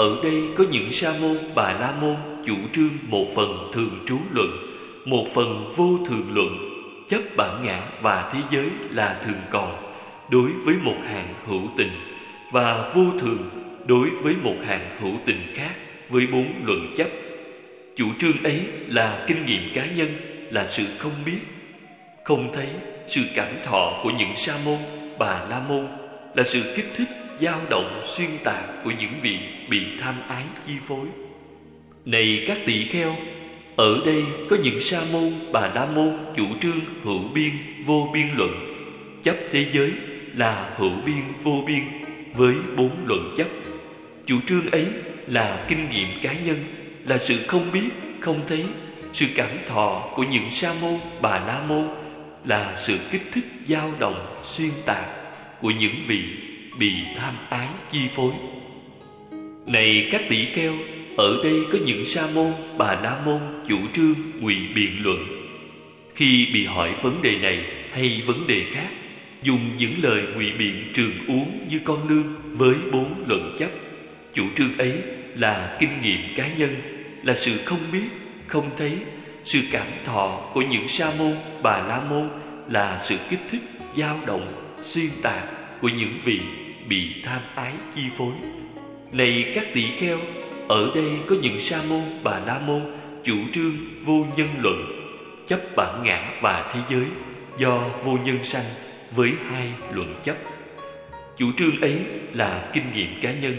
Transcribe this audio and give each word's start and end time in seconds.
Ở 0.00 0.16
đây 0.22 0.42
có 0.56 0.64
những 0.70 0.92
sa 0.92 1.12
môn, 1.20 1.36
bà 1.54 1.72
la 1.72 1.94
môn, 2.00 2.16
Chủ 2.46 2.54
trương 2.72 2.90
một 3.08 3.26
phần 3.34 3.70
thường 3.72 3.98
trú 4.06 4.18
luận, 4.34 4.48
Một 5.04 5.24
phần 5.34 5.72
vô 5.76 5.98
thường 6.06 6.26
luận. 6.34 6.58
Chấp 7.08 7.20
bản 7.36 7.64
ngã 7.64 7.82
và 8.00 8.30
thế 8.32 8.40
giới 8.50 8.66
là 8.90 9.20
thường 9.24 9.40
còn 9.50 9.92
Đối 10.30 10.50
với 10.64 10.74
một 10.82 10.96
hàng 11.04 11.34
hữu 11.46 11.62
tình, 11.76 11.90
Và 12.52 12.90
vô 12.94 13.04
thường 13.18 13.50
đối 13.86 14.10
với 14.10 14.34
một 14.42 14.56
hàng 14.66 14.90
hữu 15.00 15.12
tình 15.24 15.52
khác 15.54 15.74
Với 16.08 16.26
bốn 16.32 16.46
luận 16.64 16.92
chấp 16.96 17.08
Chủ 17.96 18.06
trương 18.18 18.42
ấy 18.44 18.60
là 18.88 19.24
kinh 19.28 19.44
nghiệm 19.44 19.74
cá 19.74 19.86
nhân, 19.86 20.14
Là 20.50 20.66
sự 20.66 20.84
không 20.98 21.12
biết, 21.26 21.40
Không 22.24 22.52
thấy 22.52 22.68
sự 23.06 23.20
cảm 23.34 23.48
thọ 23.64 24.00
của 24.02 24.10
những 24.10 24.36
sa 24.36 24.54
môn, 24.64 24.78
Bà 25.18 25.44
la 25.50 25.62
môn, 25.68 25.86
Là 26.34 26.44
sự 26.44 26.72
kích 26.76 26.86
thích 26.96 27.08
dao 27.40 27.60
động 27.70 28.02
xuyên 28.06 28.30
tạc 28.44 28.64
Của 28.84 28.90
những 29.00 29.12
vị 29.22 29.38
bị 29.68 29.86
tham 30.00 30.14
ái 30.28 30.44
chi 30.66 30.72
phối. 30.82 31.06
Này 32.04 32.44
các 32.46 32.58
tỳ 32.66 32.84
kheo 32.84 33.16
Ở 33.76 34.00
đây 34.06 34.22
có 34.50 34.56
những 34.62 34.80
sa 34.80 35.00
môn 35.12 35.32
Bà 35.52 35.70
la 35.74 35.86
môn 35.86 36.16
chủ 36.36 36.46
trương 36.60 36.80
hữu 37.04 37.22
biên 37.34 37.50
vô 37.86 38.10
biên 38.14 38.26
luận. 38.36 38.50
Chấp 39.22 39.36
thế 39.50 39.66
giới 39.72 39.92
là 40.36 40.74
hữu 40.76 40.92
biên 41.06 41.22
vô 41.42 41.62
biên 41.66 41.82
Với 42.34 42.54
bốn 42.76 42.90
luận 43.06 43.34
chấp. 43.36 43.46
Chủ 44.26 44.36
trương 44.46 44.70
ấy 44.70 44.86
là 45.26 45.66
kinh 45.68 45.90
nghiệm 45.90 46.08
cá 46.22 46.32
nhân 46.32 46.64
là 47.06 47.18
sự 47.18 47.36
không 47.46 47.72
biết, 47.72 47.88
không 48.20 48.40
thấy, 48.48 48.64
sự 49.12 49.26
cảm 49.34 49.48
thọ 49.66 50.10
của 50.14 50.22
những 50.22 50.50
sa 50.50 50.74
môn, 50.82 50.94
bà 51.22 51.30
la 51.30 51.62
môn 51.68 51.88
là 52.44 52.76
sự 52.76 52.98
kích 53.10 53.22
thích 53.32 53.44
dao 53.66 53.92
động, 53.98 54.40
xuyên 54.42 54.70
tạc 54.86 55.04
của 55.60 55.70
những 55.70 55.94
vị 56.06 56.22
bị 56.78 56.92
tham 57.16 57.34
ái 57.50 57.68
chi 57.90 58.00
phối. 58.12 58.32
Này 59.66 60.08
các 60.12 60.22
tỷ 60.28 60.44
kheo, 60.44 60.72
ở 61.16 61.40
đây 61.44 61.60
có 61.72 61.78
những 61.86 62.04
sa 62.04 62.22
môn, 62.34 62.52
bà 62.78 62.94
la 62.94 63.20
môn 63.24 63.40
chủ 63.68 63.78
trương 63.94 64.14
ngụy 64.40 64.56
biện 64.74 65.02
luận. 65.02 65.18
Khi 66.14 66.48
bị 66.54 66.66
hỏi 66.66 66.94
vấn 67.02 67.22
đề 67.22 67.38
này 67.38 67.64
hay 67.92 68.22
vấn 68.26 68.46
đề 68.46 68.64
khác, 68.72 68.88
dùng 69.42 69.70
những 69.78 69.94
lời 70.02 70.22
ngụy 70.34 70.52
biện 70.52 70.90
trường 70.94 71.12
uống 71.28 71.66
như 71.70 71.80
con 71.84 72.08
lương 72.08 72.34
với 72.44 72.74
bốn 72.92 73.24
luận 73.26 73.56
chấp. 73.58 73.70
Chủ 74.34 74.44
trương 74.56 74.78
ấy 74.78 74.92
là 75.36 75.76
kinh 75.80 76.02
nghiệm 76.02 76.20
cá 76.36 76.48
nhân 76.48 76.76
là 77.22 77.34
sự 77.34 77.58
không 77.64 77.80
biết 77.92 78.08
không 78.46 78.70
thấy 78.76 78.92
sự 79.44 79.60
cảm 79.72 79.86
thọ 80.04 80.50
của 80.54 80.62
những 80.62 80.88
sa 80.88 81.12
môn 81.18 81.32
bà 81.62 81.78
la 81.78 82.00
môn 82.10 82.28
là 82.68 83.00
sự 83.04 83.16
kích 83.30 83.40
thích 83.50 83.62
dao 83.96 84.20
động 84.26 84.76
xuyên 84.82 85.10
tạc 85.22 85.44
của 85.80 85.88
những 85.88 86.18
vị 86.24 86.40
bị 86.88 87.22
tham 87.24 87.40
ái 87.54 87.72
chi 87.94 88.02
phối. 88.16 88.32
Này 89.12 89.52
các 89.54 89.66
tỷ 89.74 89.86
kheo, 89.86 90.18
ở 90.68 90.92
đây 90.94 91.10
có 91.26 91.36
những 91.42 91.58
sa 91.58 91.80
môn 91.88 92.02
bà 92.24 92.38
la 92.46 92.58
môn 92.58 92.82
chủ 93.24 93.36
trương 93.54 93.76
vô 94.04 94.26
nhân 94.36 94.48
luận, 94.58 94.86
chấp 95.46 95.60
bản 95.76 96.02
ngã 96.04 96.34
và 96.40 96.70
thế 96.74 96.80
giới 96.90 97.06
do 97.58 97.78
vô 98.04 98.18
nhân 98.24 98.44
sanh 98.44 98.64
với 99.10 99.30
hai 99.50 99.72
luận 99.92 100.14
chấp. 100.22 100.36
Chủ 101.36 101.52
trương 101.56 101.80
ấy 101.80 101.98
là 102.32 102.70
kinh 102.72 102.84
nghiệm 102.94 103.20
cá 103.20 103.32
nhân, 103.32 103.54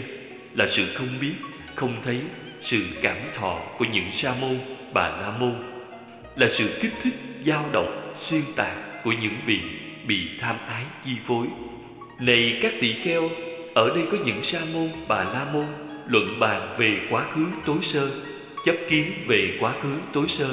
là 0.54 0.66
sự 0.66 0.86
không 0.94 1.08
biết, 1.20 1.34
không 1.74 1.96
thấy, 2.02 2.20
sự 2.60 2.86
cảm 3.02 3.16
thọ 3.34 3.58
của 3.78 3.84
những 3.92 4.12
sa 4.12 4.34
môn 4.40 4.58
bà 4.94 5.08
la 5.08 5.36
môn, 5.38 5.54
là 6.36 6.48
sự 6.50 6.78
kích 6.82 6.92
thích 7.02 7.14
dao 7.46 7.64
động, 7.72 8.14
xuyên 8.18 8.42
tạc 8.56 9.04
của 9.04 9.12
những 9.12 9.34
vị 9.46 9.60
bị 10.06 10.28
tham 10.38 10.56
ái 10.68 10.84
chi 11.04 11.12
phối 11.24 11.46
này 12.18 12.58
các 12.62 12.72
tỳ 12.80 12.92
kheo, 12.92 13.30
ở 13.74 13.88
đây 13.88 14.04
có 14.12 14.18
những 14.24 14.42
sa 14.42 14.58
môn, 14.74 14.88
bà 15.08 15.24
la 15.24 15.46
môn, 15.52 15.66
luận 16.06 16.40
bàn 16.40 16.72
về 16.78 16.98
quá 17.10 17.24
khứ 17.34 17.46
tối 17.66 17.78
sơ, 17.82 18.10
chấp 18.64 18.74
kiến 18.88 19.12
về 19.26 19.56
quá 19.60 19.72
khứ 19.82 19.94
tối 20.12 20.28
sơ, 20.28 20.48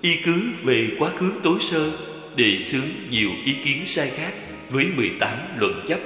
y 0.00 0.16
cứ 0.24 0.42
về 0.62 0.88
quá 0.98 1.10
khứ 1.18 1.32
tối 1.42 1.58
sơ, 1.60 1.90
đề 2.36 2.58
xướng 2.60 2.88
nhiều 3.10 3.30
ý 3.44 3.54
kiến 3.64 3.86
sai 3.86 4.10
khác 4.10 4.32
với 4.70 4.86
18 4.96 5.38
luận 5.56 5.84
chấp. 5.86 5.98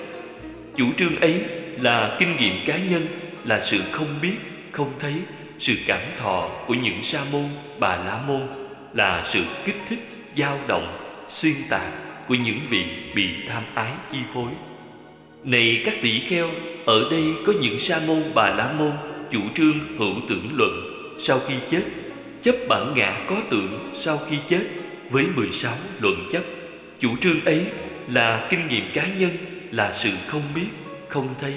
Chủ 0.76 0.86
trương 0.96 1.20
ấy 1.20 1.44
là 1.80 2.16
kinh 2.20 2.36
nghiệm 2.36 2.54
cá 2.66 2.78
nhân, 2.78 3.06
là 3.44 3.60
sự 3.64 3.80
không 3.90 4.08
biết, 4.22 4.36
không 4.72 4.92
thấy, 4.98 5.14
sự 5.58 5.74
cảm 5.86 6.00
thọ 6.16 6.48
của 6.66 6.74
những 6.74 7.02
sa 7.02 7.20
môn, 7.32 7.44
bà 7.78 7.96
la 7.96 8.22
môn, 8.26 8.42
là 8.94 9.22
sự 9.24 9.44
kích 9.64 9.76
thích, 9.88 9.98
dao 10.36 10.58
động, 10.66 10.98
xuyên 11.28 11.54
tạc 11.70 11.92
của 12.28 12.34
những 12.34 12.60
vị 12.68 12.84
bị 13.14 13.28
tham 13.48 13.62
ái 13.74 13.92
chi 14.12 14.18
phối 14.34 14.50
này 15.44 15.82
các 15.84 15.94
tỷ 16.02 16.20
kheo, 16.20 16.50
ở 16.86 17.08
đây 17.10 17.24
có 17.46 17.52
những 17.60 17.78
sa 17.78 18.00
môn 18.06 18.22
bà 18.34 18.54
la 18.54 18.72
môn, 18.78 18.92
chủ 19.30 19.40
trương, 19.54 19.78
hữu 19.98 20.14
tưởng 20.28 20.48
luận. 20.56 20.70
Sau 21.18 21.38
khi 21.48 21.54
chết, 21.70 21.82
chấp 22.42 22.54
bản 22.68 22.92
ngã 22.96 23.26
có 23.28 23.36
tưởng 23.50 23.90
sau 23.94 24.18
khi 24.28 24.36
chết, 24.48 24.62
với 25.10 25.24
16 25.36 25.74
luận 26.00 26.14
chấp. 26.30 26.42
Chủ 27.00 27.16
trương 27.20 27.44
ấy 27.44 27.64
là 28.08 28.48
kinh 28.50 28.68
nghiệm 28.68 28.84
cá 28.94 29.06
nhân, 29.18 29.30
là 29.70 29.92
sự 29.92 30.10
không 30.26 30.42
biết, 30.54 30.68
không 31.08 31.28
thấy. 31.40 31.54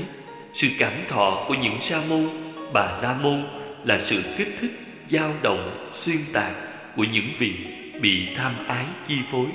Sự 0.53 0.67
cảm 0.79 0.93
thọ 1.07 1.45
của 1.47 1.53
những 1.53 1.79
sa 1.79 2.01
môn, 2.09 2.27
bà 2.73 2.99
la 3.01 3.17
môn 3.21 3.43
là 3.85 3.99
sự 3.99 4.21
kích 4.37 4.55
thích, 4.59 4.71
dao 5.09 5.33
động, 5.41 5.89
xuyên 5.91 6.17
tạc 6.33 6.51
của 6.95 7.03
những 7.03 7.27
vị 7.37 7.53
bị 8.01 8.27
tham 8.35 8.51
ái 8.67 8.85
chi 9.07 9.15
phối. 9.31 9.47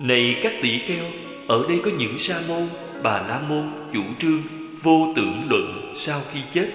Này 0.00 0.36
các 0.42 0.52
tỷ 0.62 0.78
kheo, 0.78 1.04
ở 1.48 1.64
đây 1.68 1.80
có 1.84 1.90
những 1.98 2.18
sa 2.18 2.40
môn 2.48 2.68
bà 3.04 3.22
la 3.28 3.40
môn 3.48 3.70
chủ 3.92 4.02
trương 4.18 4.42
vô 4.82 5.12
tưởng 5.16 5.46
luận 5.50 5.92
sau 5.96 6.20
khi 6.32 6.40
chết. 6.52 6.70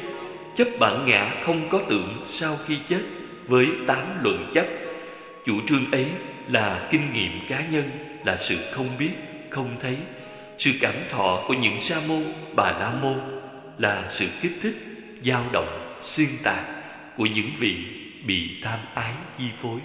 Chấp 0.55 0.67
bản 0.79 1.05
ngã 1.05 1.41
không 1.43 1.69
có 1.69 1.81
tưởng 1.89 2.23
sau 2.27 2.57
khi 2.65 2.77
chết 2.87 3.01
với 3.47 3.67
tám 3.87 4.05
luận 4.23 4.49
chấp. 4.53 4.65
Chủ 5.45 5.53
trương 5.67 5.91
ấy 5.91 6.05
là 6.47 6.87
kinh 6.91 7.13
nghiệm 7.13 7.31
cá 7.47 7.65
nhân, 7.71 7.89
là 8.25 8.37
sự 8.37 8.57
không 8.71 8.87
biết, 8.99 9.09
không 9.49 9.75
thấy. 9.79 9.97
Sự 10.57 10.71
cảm 10.81 10.93
thọ 11.09 11.43
của 11.47 11.53
những 11.53 11.81
sa 11.81 12.01
môn, 12.07 12.23
bà 12.55 12.71
la 12.71 12.93
môn 13.01 13.19
là 13.77 14.05
sự 14.09 14.27
kích 14.41 14.59
thích, 14.61 14.75
dao 15.21 15.45
động, 15.51 15.99
xuyên 16.01 16.29
tạc 16.43 16.63
của 17.17 17.25
những 17.25 17.51
vị 17.59 17.75
bị 18.25 18.49
tham 18.61 18.79
ái 18.93 19.13
chi 19.37 19.45
phối. 19.57 19.79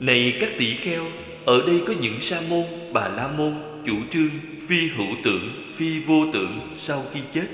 Này 0.00 0.36
các 0.40 0.48
tỷ 0.58 0.74
kheo, 0.74 1.04
ở 1.44 1.62
đây 1.66 1.80
có 1.86 1.94
những 2.00 2.20
sa 2.20 2.40
môn, 2.50 2.64
bà 2.92 3.08
la 3.08 3.28
môn 3.28 3.73
chủ 3.86 3.96
trương 4.10 4.30
phi 4.68 4.88
hữu 4.88 5.16
tưởng, 5.24 5.72
phi 5.74 6.00
vô 6.00 6.26
tưởng 6.32 6.72
sau 6.76 7.02
khi 7.12 7.20
chết. 7.32 7.46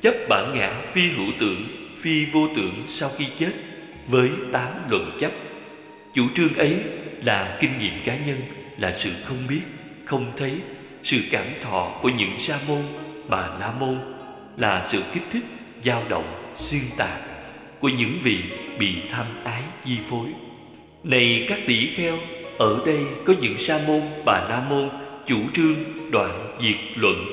Chấp 0.00 0.14
bản 0.28 0.52
ngã 0.54 0.82
phi 0.92 1.08
hữu 1.08 1.32
tưởng, 1.38 1.64
phi 1.96 2.24
vô 2.24 2.48
tưởng 2.56 2.84
sau 2.86 3.10
khi 3.18 3.26
chết 3.36 3.52
với 4.06 4.30
tám 4.52 4.70
luận 4.90 5.16
chấp. 5.18 5.30
Chủ 6.14 6.26
trương 6.34 6.54
ấy 6.54 6.76
là 7.24 7.56
kinh 7.60 7.78
nghiệm 7.78 7.92
cá 8.04 8.16
nhân, 8.16 8.40
là 8.78 8.92
sự 8.92 9.10
không 9.24 9.38
biết, 9.48 9.60
không 10.04 10.32
thấy. 10.36 10.52
Sự 11.02 11.20
cảm 11.30 11.46
thọ 11.62 11.98
của 12.02 12.08
những 12.08 12.38
sa 12.38 12.58
môn, 12.68 12.82
bà 13.28 13.48
la 13.60 13.72
môn 13.80 13.98
là 14.56 14.86
sự 14.88 15.02
kích 15.14 15.22
thích, 15.32 15.44
dao 15.82 16.02
động, 16.08 16.52
xuyên 16.56 16.82
tạc 16.96 17.20
của 17.80 17.88
những 17.88 18.18
vị 18.22 18.38
bị 18.78 18.94
tham 19.10 19.26
ái, 19.44 19.62
chi 19.84 19.96
phối. 20.10 20.26
Này 21.04 21.46
các 21.48 21.58
tỷ 21.66 21.86
kheo, 21.86 22.18
ở 22.58 22.82
đây 22.86 22.98
có 23.24 23.34
những 23.40 23.58
sa 23.58 23.80
môn, 23.86 24.00
bà 24.24 24.46
la 24.48 24.64
môn 24.68 24.88
chủ 25.26 25.40
trương, 25.54 25.76
đoạn 26.10 26.56
diệt 26.60 26.76
luận. 26.96 27.26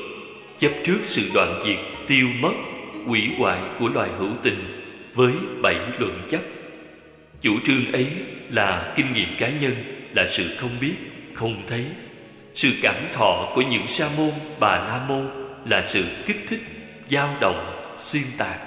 Chấp 0.58 0.72
trước 0.86 1.00
sự 1.04 1.22
đoạn 1.34 1.64
diệt, 1.66 1.80
tiêu 2.08 2.28
mất 2.40 2.54
quỷ 3.08 3.30
hoại 3.38 3.60
của 3.80 3.90
loài 3.90 4.10
hữu 4.18 4.32
tình 4.44 4.84
với 5.14 5.34
bảy 5.62 5.76
luận 6.00 6.28
chấp 6.30 6.42
chủ 7.44 7.60
trương 7.66 7.92
ấy 7.92 8.08
là 8.50 8.94
kinh 8.96 9.14
nghiệm 9.14 9.36
cá 9.38 9.50
nhân, 9.50 9.76
là 10.14 10.28
sự 10.28 10.56
không 10.58 10.70
biết, 10.82 10.94
không 11.34 11.64
thấy. 11.68 11.86
Sự 12.54 12.70
cảm 12.82 12.96
thọ 13.14 13.52
của 13.56 13.62
những 13.62 13.88
sa 13.88 14.10
môn, 14.18 14.32
bà 14.60 14.76
la 14.76 15.06
môn 15.08 15.30
là 15.66 15.84
sự 15.88 16.06
kích 16.26 16.46
thích, 16.50 16.62
dao 17.10 17.38
động, 17.42 17.96
xuyên 17.98 18.24
tạc 18.38 18.60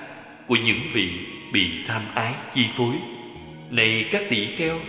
của 0.47 0.57
những 0.57 0.81
vị 0.93 1.11
bị 1.53 1.71
tham 1.87 2.03
ái 2.15 2.35
chi 2.55 2.67
phối. 2.77 2.95
Này 3.71 4.09
các 4.11 4.23
tỷ 4.29 4.47
kheo, 4.47 4.81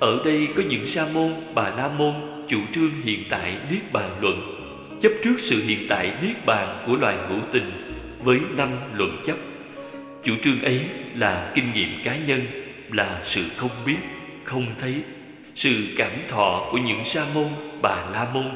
ở 0.00 0.22
đây 0.24 0.48
có 0.56 0.62
những 0.68 0.86
sa 0.86 1.06
môn, 1.14 1.32
bà 1.54 1.70
la 1.70 1.88
môn 1.88 2.14
chủ 2.50 2.60
trương 2.72 2.90
hiện 3.04 3.24
tại 3.30 3.56
niết 3.70 3.92
bàn 3.92 4.16
luận 4.20 4.56
chấp 5.00 5.12
trước 5.24 5.34
sự 5.38 5.62
hiện 5.66 5.86
tại 5.88 6.12
niết 6.22 6.46
bàn 6.46 6.82
của 6.86 6.96
loài 6.96 7.16
hữu 7.28 7.38
tình 7.52 7.70
với 8.18 8.38
năm 8.56 8.68
luận 8.94 9.22
chấp. 9.24 9.36
Chủ 10.24 10.34
trương 10.42 10.62
ấy 10.62 10.80
là 11.14 11.52
kinh 11.54 11.72
nghiệm 11.72 12.02
cá 12.04 12.16
nhân 12.16 12.40
là 12.92 13.20
sự 13.22 13.44
không 13.56 13.70
biết 13.86 13.96
không 14.44 14.66
thấy. 14.78 14.94
Sự 15.54 15.70
cảm 15.96 16.10
thọ 16.28 16.68
của 16.70 16.78
những 16.78 17.04
sa 17.04 17.24
môn 17.34 17.46
bà 17.82 17.96
la 18.12 18.30
môn 18.34 18.50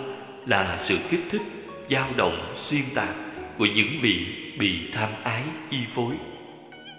là 0.46 0.78
sự 0.80 0.98
kích 1.10 1.24
thích 1.30 1.42
dao 1.88 2.08
động 2.16 2.52
xuyên 2.56 2.82
tạc 2.94 3.14
của 3.58 3.66
những 3.66 3.98
vị 4.00 4.26
bị 4.58 4.78
tham 4.92 5.08
ái 5.22 5.42
chi 5.70 5.78
phối. 5.94 6.14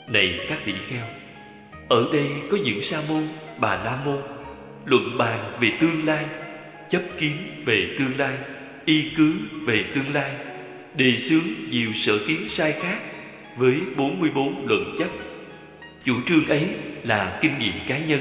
Này 0.10 0.40
các 0.50 0.60
tỷ 0.66 0.74
kheo 0.88 1.06
Ở 1.90 2.06
đây 2.14 2.28
có 2.52 2.58
những 2.64 2.82
sa 2.82 2.98
môn, 3.10 3.24
bà 3.60 3.76
la 3.76 3.98
môn 4.06 4.18
Luận 4.86 5.18
bàn 5.18 5.52
về 5.60 5.72
tương 5.80 6.06
lai 6.06 6.26
Chấp 6.90 7.02
kiến 7.18 7.38
về 7.66 7.96
tương 8.00 8.18
lai 8.18 8.34
Y 8.86 9.04
cứ 9.18 9.34
về 9.66 9.84
tương 9.94 10.14
lai 10.14 10.32
Đề 10.98 11.18
xướng 11.18 11.44
nhiều 11.70 11.94
sở 11.94 12.18
kiến 12.28 12.50
sai 12.50 12.72
khác 12.72 12.98
với 13.56 13.76
44 13.98 14.68
luận 14.68 14.96
chấp. 14.98 15.08
Chủ 16.06 16.16
trương 16.28 16.48
ấy 16.48 16.68
là 17.04 17.40
kinh 17.42 17.60
nghiệm 17.60 17.74
cá 17.88 17.98
nhân, 17.98 18.20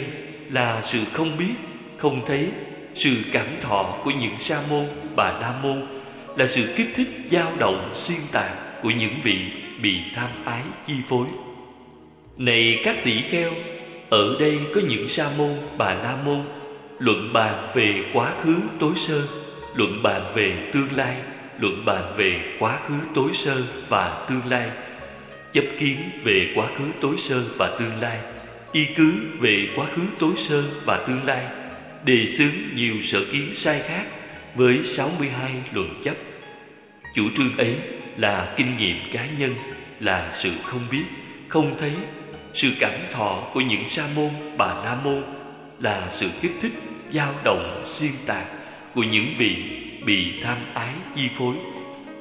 là 0.50 0.82
sự 0.84 0.98
không 1.12 1.38
biết, 1.38 1.54
không 1.96 2.22
thấy, 2.26 2.48
sự 2.94 3.10
cảm 3.32 3.46
thọ 3.60 4.00
của 4.04 4.10
những 4.10 4.40
sa 4.40 4.60
môn, 4.70 4.84
bà 5.16 5.32
la 5.40 5.58
môn, 5.62 5.86
là 6.36 6.46
sự 6.46 6.74
kích 6.76 6.88
thích 6.94 7.08
dao 7.30 7.52
động 7.58 7.90
xuyên 7.94 8.18
tạc 8.32 8.82
của 8.82 8.90
những 8.90 9.14
vị 9.22 9.38
bị 9.80 9.98
tham 10.14 10.30
ái 10.44 10.62
chi 10.86 10.94
phối. 11.08 11.26
Này 12.36 12.80
các 12.84 12.96
tỷ 13.04 13.22
kheo, 13.22 13.52
ở 14.10 14.36
đây 14.40 14.58
có 14.74 14.80
những 14.88 15.08
sa 15.08 15.30
môn, 15.38 15.50
bà 15.78 15.94
la 15.94 16.16
môn 16.24 16.40
luận 17.04 17.32
bàn 17.32 17.68
về 17.74 18.04
quá 18.12 18.32
khứ 18.42 18.54
tối 18.80 18.92
sơ, 18.96 19.22
luận 19.74 20.02
bàn 20.02 20.30
về 20.34 20.70
tương 20.72 20.92
lai, 20.92 21.16
luận 21.58 21.84
bàn 21.84 22.12
về 22.16 22.56
quá 22.58 22.78
khứ 22.88 22.94
tối 23.14 23.30
sơ 23.32 23.62
và 23.88 24.26
tương 24.28 24.46
lai, 24.50 24.70
chấp 25.52 25.64
kiến 25.78 25.96
về 26.22 26.52
quá 26.54 26.66
khứ 26.78 26.84
tối 27.00 27.14
sơ 27.18 27.42
và 27.58 27.76
tương 27.78 28.00
lai, 28.00 28.18
y 28.72 28.86
cứ 28.96 29.12
về 29.40 29.68
quá 29.76 29.86
khứ 29.94 30.02
tối 30.18 30.32
sơ 30.36 30.62
và 30.84 31.04
tương 31.08 31.24
lai, 31.24 31.46
đề 32.04 32.26
xướng 32.26 32.54
nhiều 32.74 32.94
sở 33.02 33.24
kiến 33.32 33.54
sai 33.54 33.80
khác 33.80 34.04
với 34.54 34.82
62 34.84 35.50
luận 35.72 36.00
chấp. 36.04 36.14
Chủ 37.14 37.22
trương 37.36 37.56
ấy 37.56 37.74
là 38.16 38.54
kinh 38.56 38.76
nghiệm 38.76 38.96
cá 39.12 39.26
nhân, 39.38 39.54
là 40.00 40.30
sự 40.34 40.50
không 40.62 40.82
biết, 40.90 41.04
không 41.48 41.74
thấy, 41.78 41.92
sự 42.54 42.68
cảm 42.80 42.94
thọ 43.12 43.50
của 43.54 43.60
những 43.60 43.88
sa 43.88 44.06
môn, 44.16 44.30
bà 44.56 44.66
la 44.66 44.98
môn 45.04 45.22
là 45.80 46.08
sự 46.10 46.28
kích 46.40 46.52
thích, 46.60 46.72
dao 47.14 47.34
động, 47.44 47.84
xuyên 47.86 48.10
tạc 48.26 48.46
của 48.94 49.02
những 49.02 49.26
vị 49.38 49.56
bị 50.06 50.40
tham 50.42 50.58
ái 50.74 50.94
chi 51.14 51.28
phối. 51.38 51.54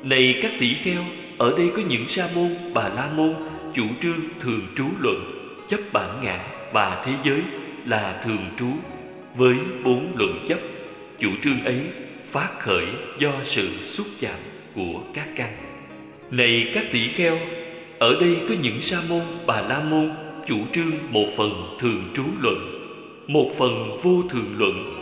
Này 0.03 0.39
các 0.41 0.51
tỷ 0.59 0.73
kheo, 0.73 1.03
ở 1.37 1.53
đây 1.57 1.71
có 1.75 1.81
những 1.87 2.07
sa 2.07 2.27
môn, 2.35 2.49
bà 2.73 2.89
la 2.89 3.09
môn 3.15 3.33
chủ 3.73 3.83
trương 4.01 4.19
thường 4.39 4.61
trú 4.77 4.85
luận, 4.99 5.15
chấp 5.67 5.79
bản 5.93 6.19
ngã 6.23 6.39
và 6.71 7.03
thế 7.05 7.13
giới 7.23 7.41
là 7.85 8.21
thường 8.23 8.45
trú 8.59 8.67
với 9.35 9.55
bốn 9.83 10.13
luận 10.15 10.45
chấp. 10.47 10.59
Chủ 11.19 11.29
trương 11.43 11.63
ấy 11.65 11.79
phát 12.23 12.49
khởi 12.59 12.85
do 13.19 13.31
sự 13.43 13.69
xúc 13.69 14.07
chạm 14.19 14.39
của 14.75 15.01
các 15.13 15.27
căn. 15.35 15.51
Này 16.31 16.71
các 16.73 16.85
tỷ 16.91 17.07
kheo, 17.07 17.37
ở 17.99 18.17
đây 18.21 18.37
có 18.49 18.55
những 18.61 18.81
sa 18.81 18.97
môn, 19.09 19.21
bà 19.45 19.61
la 19.61 19.79
môn 19.79 20.11
chủ 20.47 20.57
trương 20.73 20.91
một 21.09 21.27
phần 21.37 21.77
thường 21.79 22.03
trú 22.15 22.23
luận, 22.41 22.72
một 23.33 23.51
phần 23.57 23.97
vô 24.03 24.23
thường 24.29 24.55
luận, 24.57 24.95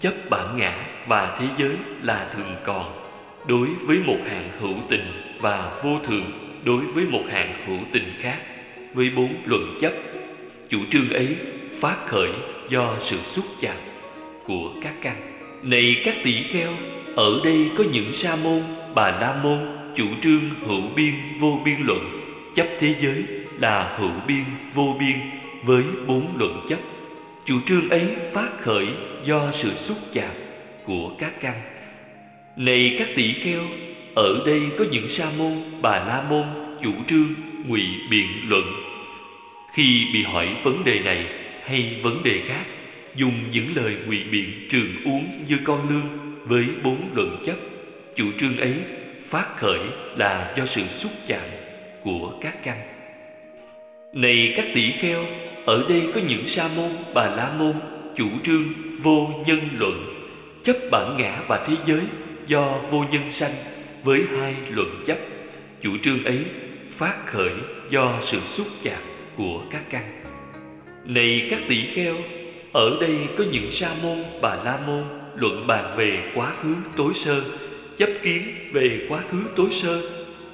chấp 0.00 0.14
bản 0.30 0.56
ngã 0.56 0.86
và 1.06 1.36
thế 1.40 1.46
giới 1.58 1.76
là 2.02 2.30
thường 2.34 2.54
còn 2.64 2.92
đối 3.46 3.68
với 3.86 3.98
một 4.06 4.18
hạng 4.26 4.50
hữu 4.60 4.74
tình 4.88 5.36
và 5.40 5.72
vô 5.84 5.98
thường 6.04 6.24
đối 6.64 6.84
với 6.84 7.04
một 7.04 7.22
hạng 7.30 7.54
hữu 7.66 7.78
tình 7.92 8.12
khác 8.18 8.38
với 8.94 9.10
bốn 9.16 9.34
luận 9.44 9.78
chấp. 9.80 9.92
Chủ 10.68 10.78
trương 10.90 11.10
ấy 11.10 11.36
phát 11.80 11.96
khởi 12.06 12.30
do 12.68 12.96
sự 13.00 13.16
xúc 13.16 13.44
chạm 13.60 13.76
của 14.44 14.70
các 14.82 14.94
căn. 15.02 15.16
Này 15.62 16.02
các 16.04 16.14
tỷ 16.24 16.42
kheo, 16.42 16.72
ở 17.16 17.40
đây 17.44 17.70
có 17.78 17.84
những 17.92 18.12
sa 18.12 18.36
môn, 18.44 18.62
bà 18.94 19.10
la 19.10 19.40
môn 19.42 19.58
chủ 19.94 20.06
trương 20.22 20.50
hữu 20.66 20.82
biên 20.96 21.14
vô 21.40 21.60
biên 21.64 21.76
luận, 21.80 22.20
chấp 22.54 22.66
thế 22.78 22.94
giới 23.00 23.24
là 23.58 23.96
hữu 23.98 24.12
biên 24.26 24.44
vô 24.74 24.96
biên 25.00 25.16
với 25.62 25.84
bốn 26.06 26.28
luận 26.38 26.64
chấp. 26.68 26.78
Chủ 27.44 27.60
trương 27.66 27.88
ấy 27.88 28.06
phát 28.32 28.48
khởi 28.58 28.86
do 29.24 29.52
sự 29.52 29.70
xúc 29.70 29.96
chạm 30.12 30.30
của 30.84 31.10
các 31.18 31.40
căn. 31.40 31.54
Này 32.56 32.96
các 32.98 33.08
tỷ 33.16 33.32
kheo, 33.32 33.62
ở 34.14 34.42
đây 34.46 34.60
có 34.78 34.84
những 34.92 35.08
sa 35.08 35.26
môn, 35.38 35.52
bà 35.82 35.90
la 35.90 36.24
môn 36.30 36.44
chủ 36.82 36.92
trương 37.08 37.34
ngụy 37.66 37.82
biện 38.10 38.28
luận. 38.48 38.64
Khi 39.74 40.06
bị 40.14 40.22
hỏi 40.22 40.48
vấn 40.62 40.84
đề 40.84 40.98
này 40.98 41.26
hay 41.64 41.96
vấn 42.02 42.22
đề 42.22 42.40
khác, 42.46 42.64
dùng 43.16 43.34
những 43.52 43.76
lời 43.76 43.96
ngụy 44.06 44.24
biện 44.24 44.66
trường 44.70 44.88
uống 45.04 45.44
như 45.48 45.58
con 45.64 45.88
lương 45.88 46.36
với 46.44 46.64
bốn 46.84 47.10
luận 47.14 47.42
chấp. 47.44 47.56
Chủ 48.16 48.26
trương 48.38 48.56
ấy 48.56 48.74
phát 49.22 49.56
khởi 49.56 49.80
là 50.16 50.54
do 50.56 50.66
sự 50.66 50.82
xúc 50.82 51.12
chạm 51.26 51.48
của 52.02 52.32
các 52.40 52.64
căn. 52.64 52.78
Này 54.12 54.52
các 54.56 54.66
tỷ 54.74 54.90
kheo, 54.90 55.24
ở 55.64 55.84
đây 55.88 56.02
có 56.14 56.20
những 56.28 56.46
sa 56.46 56.68
môn, 56.76 56.90
bà 57.14 57.26
la 57.26 57.52
môn 57.58 57.74
chủ 58.16 58.28
trương 58.44 58.64
vô 59.02 59.28
nhân 59.46 59.58
luận, 59.78 60.04
chấp 60.62 60.76
bản 60.90 61.16
ngã 61.18 61.42
và 61.48 61.64
thế 61.66 61.74
giới 61.86 62.00
do 62.46 62.78
vô 62.90 63.04
nhân 63.12 63.30
sanh 63.30 63.52
với 64.02 64.22
hai 64.38 64.54
luận 64.70 65.02
chấp. 65.06 65.18
Chủ 65.82 65.90
trương 66.02 66.24
ấy 66.24 66.44
phát 66.90 67.26
khởi 67.26 67.52
do 67.90 68.18
sự 68.20 68.40
xúc 68.40 68.66
chạm 68.82 69.00
của 69.36 69.62
các 69.70 69.82
căn. 69.90 70.02
Này 71.04 71.46
các 71.50 71.60
tỷ 71.68 71.84
kheo, 71.94 72.16
ở 72.72 72.98
đây 73.00 73.16
có 73.38 73.44
những 73.52 73.70
sa 73.70 73.90
môn, 74.02 74.18
bà 74.42 74.54
la 74.54 74.78
môn 74.86 75.04
luận 75.34 75.66
bàn 75.66 75.94
về 75.96 76.32
quá 76.34 76.52
khứ 76.62 76.74
tối 76.96 77.12
sơ, 77.14 77.42
chấp 77.98 78.10
kiến 78.22 78.42
về 78.72 79.06
quá 79.08 79.20
khứ 79.30 79.42
tối 79.56 79.68
sơ, 79.70 80.02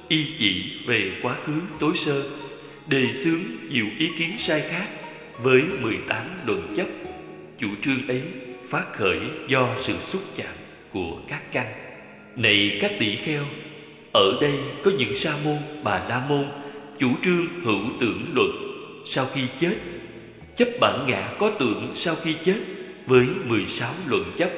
y 0.07 0.25
chỉ 0.37 0.79
về 0.85 1.11
quá 1.21 1.35
khứ 1.45 1.53
tối 1.79 1.91
sơ, 1.95 2.23
đề 2.87 3.13
xướng 3.13 3.39
nhiều 3.69 3.85
ý 3.99 4.07
kiến 4.17 4.29
sai 4.37 4.61
khác 4.61 4.85
với 5.41 5.61
18 5.81 6.17
luận 6.45 6.73
chấp. 6.75 6.87
Chủ 7.59 7.67
trương 7.81 8.07
ấy 8.07 8.21
phát 8.69 8.93
khởi 8.93 9.19
do 9.47 9.75
sự 9.77 9.93
xúc 9.99 10.21
chạm 10.35 10.53
của 10.93 11.17
các 11.27 11.51
căn. 11.51 11.65
Này 12.35 12.77
các 12.81 12.91
tỷ 12.99 13.15
kheo, 13.15 13.43
ở 14.13 14.37
đây 14.41 14.53
có 14.83 14.91
những 14.97 15.15
sa 15.15 15.33
môn, 15.45 15.57
bà 15.83 16.05
la 16.09 16.25
môn 16.29 16.45
chủ 16.99 17.09
trương 17.23 17.47
hữu 17.63 17.81
tưởng 17.99 18.25
luật 18.33 18.49
sau 19.05 19.25
khi 19.33 19.41
chết, 19.59 19.75
chấp 20.55 20.67
bản 20.81 21.05
ngã 21.07 21.33
có 21.39 21.51
tưởng 21.59 21.91
sau 21.95 22.15
khi 22.15 22.35
chết 22.43 22.57
với 23.05 23.27
16 23.45 23.91
luận 24.07 24.23
chấp. 24.37 24.49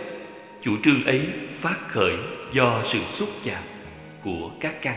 Chủ 0.61 0.71
trương 0.83 1.03
ấy 1.05 1.21
phát 1.59 1.77
khởi 1.87 2.15
do 2.53 2.81
sự 2.83 2.99
xúc 3.09 3.29
chạm 3.43 3.61
của 4.23 4.51
các 4.59 4.81
căn. 4.81 4.95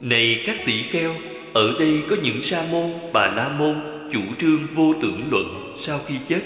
Này 0.00 0.42
các 0.46 0.56
tỷ 0.66 0.82
kheo, 0.82 1.14
ở 1.52 1.74
đây 1.78 2.02
có 2.10 2.16
những 2.22 2.42
sa 2.42 2.64
môn, 2.72 2.90
bà 3.12 3.26
la 3.26 3.48
môn 3.48 3.99
chủ 4.12 4.20
trương 4.38 4.66
vô 4.74 4.94
tưởng 5.02 5.22
luận 5.30 5.72
sau 5.76 6.00
khi 6.06 6.14
chết, 6.28 6.40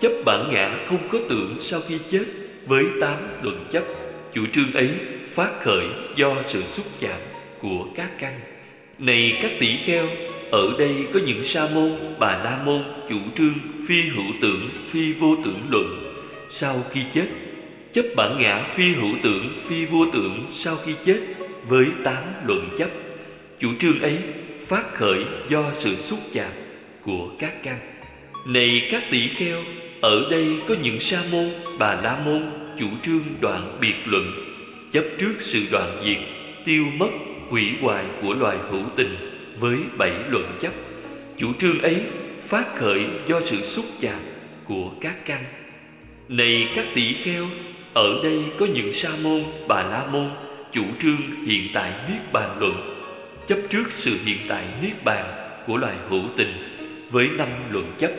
chấp 0.00 0.12
bản 0.24 0.48
ngã 0.52 0.78
không 0.86 1.08
có 1.08 1.18
tưởng 1.28 1.56
sau 1.60 1.80
khi 1.88 1.98
chết 2.10 2.24
với 2.66 2.84
tám 3.00 3.16
luận 3.42 3.66
chấp. 3.70 3.82
Chủ 4.34 4.46
trương 4.52 4.72
ấy 4.72 4.90
phát 5.24 5.60
khởi 5.60 5.86
do 6.16 6.34
sự 6.48 6.62
xúc 6.66 6.86
chạm 6.98 7.20
của 7.60 7.86
các 7.94 8.10
căn. 8.18 8.40
Này 8.98 9.38
các 9.42 9.50
tỷ 9.60 9.76
kheo, 9.76 10.08
ở 10.50 10.76
đây 10.78 10.94
có 11.14 11.20
những 11.26 11.44
sa 11.44 11.68
môn, 11.74 11.90
bà 12.18 12.40
la 12.44 12.60
môn 12.64 12.82
chủ 13.08 13.18
trương 13.36 13.54
phi 13.88 14.02
hữu 14.02 14.32
tưởng, 14.40 14.68
phi 14.86 15.12
vô 15.12 15.36
tưởng 15.44 15.60
luận 15.70 16.14
sau 16.50 16.76
khi 16.90 17.00
chết, 17.12 17.26
chấp 17.92 18.04
bản 18.16 18.38
ngã 18.38 18.66
phi 18.68 18.92
hữu 18.92 19.14
tưởng, 19.22 19.58
phi 19.60 19.84
vô 19.84 20.06
tưởng 20.12 20.46
sau 20.50 20.76
khi 20.76 20.94
chết 21.04 21.20
với 21.68 21.86
tám 22.04 22.22
luận 22.46 22.68
chấp. 22.78 22.88
Chủ 23.60 23.68
trương 23.80 24.00
ấy 24.00 24.18
phát 24.60 24.94
khởi 24.94 25.24
do 25.48 25.64
sự 25.78 25.96
xúc 25.96 26.18
chạm 26.32 26.50
của 27.04 27.28
các 27.38 27.62
căn. 27.62 27.78
Này 28.46 28.88
các 28.90 29.02
tỷ 29.10 29.28
kheo, 29.28 29.62
ở 30.00 30.28
đây 30.30 30.46
có 30.68 30.74
những 30.82 31.00
sa 31.00 31.22
môn, 31.32 31.48
bà 31.78 31.94
la 31.94 32.18
môn 32.24 32.50
chủ 32.78 32.86
trương 33.02 33.22
đoạn 33.40 33.78
biệt 33.80 33.94
luận, 34.06 34.32
chấp 34.90 35.04
trước 35.18 35.34
sự 35.40 35.62
đoạn 35.72 36.02
diệt, 36.04 36.18
tiêu 36.64 36.84
mất, 36.96 37.10
hủy 37.48 37.70
hoại 37.80 38.04
của 38.22 38.34
loài 38.34 38.56
hữu 38.70 38.84
tình 38.96 39.16
với 39.58 39.76
bảy 39.98 40.12
luận 40.28 40.56
chấp. 40.60 40.72
Chủ 41.36 41.52
trương 41.60 41.78
ấy 41.78 42.02
phát 42.40 42.76
khởi 42.76 43.06
do 43.26 43.40
sự 43.44 43.56
xúc 43.56 43.84
chạm 44.00 44.18
của 44.64 44.90
các 45.00 45.26
căn. 45.26 45.44
Này 46.28 46.68
các 46.76 46.86
tỷ 46.94 47.12
kheo, 47.12 47.46
ở 47.94 48.20
đây 48.22 48.42
có 48.58 48.66
những 48.66 48.92
sa 48.92 49.10
môn, 49.22 49.42
bà 49.68 49.82
la 49.82 50.06
môn 50.12 50.30
chủ 50.72 50.84
trương 51.02 51.46
hiện 51.46 51.68
tại 51.74 51.92
niết 52.08 52.32
bàn 52.32 52.58
luận, 52.58 53.04
chấp 53.46 53.58
trước 53.70 53.84
sự 53.94 54.16
hiện 54.24 54.38
tại 54.48 54.64
niết 54.82 55.04
bàn 55.04 55.24
của 55.66 55.76
loài 55.76 55.96
hữu 56.08 56.22
tình 56.36 56.71
với 57.12 57.28
năm 57.28 57.48
luận 57.70 57.94
chấp. 57.98 58.10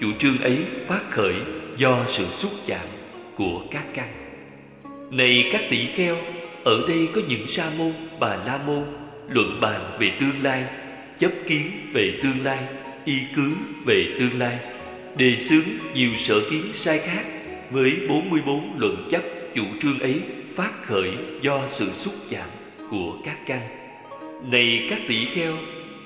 Chủ 0.00 0.12
trương 0.18 0.38
ấy 0.40 0.58
phát 0.86 1.10
khởi 1.10 1.34
do 1.76 2.04
sự 2.08 2.24
xúc 2.24 2.52
chạm 2.66 2.86
của 3.36 3.62
các 3.70 3.84
căn. 3.94 4.08
Này 5.10 5.48
các 5.52 5.62
tỷ 5.70 5.86
kheo, 5.86 6.16
ở 6.64 6.84
đây 6.88 7.08
có 7.14 7.20
những 7.28 7.46
sa 7.46 7.70
môn, 7.78 7.92
bà 8.20 8.36
la 8.36 8.60
môn 8.66 8.84
luận 9.28 9.60
bàn 9.60 9.92
về 9.98 10.12
tương 10.20 10.42
lai, 10.42 10.64
chấp 11.18 11.30
kiến 11.46 11.70
về 11.92 12.18
tương 12.22 12.44
lai, 12.44 12.58
y 13.04 13.18
cứ 13.36 13.52
về 13.86 14.16
tương 14.18 14.38
lai, 14.38 14.58
đề 15.16 15.36
xướng 15.36 15.64
nhiều 15.94 16.10
sở 16.16 16.40
kiến 16.50 16.62
sai 16.72 16.98
khác 16.98 17.24
với 17.70 17.92
44 18.08 18.74
luận 18.78 19.08
chấp 19.10 19.22
chủ 19.54 19.64
trương 19.80 19.98
ấy 19.98 20.20
phát 20.56 20.72
khởi 20.82 21.10
do 21.40 21.62
sự 21.70 21.92
xúc 21.92 22.14
chạm 22.30 22.48
của 22.90 23.16
các 23.24 23.36
căn. 23.46 23.60
Này 24.50 24.86
các 24.90 24.98
tỷ 25.08 25.24
kheo, 25.24 25.56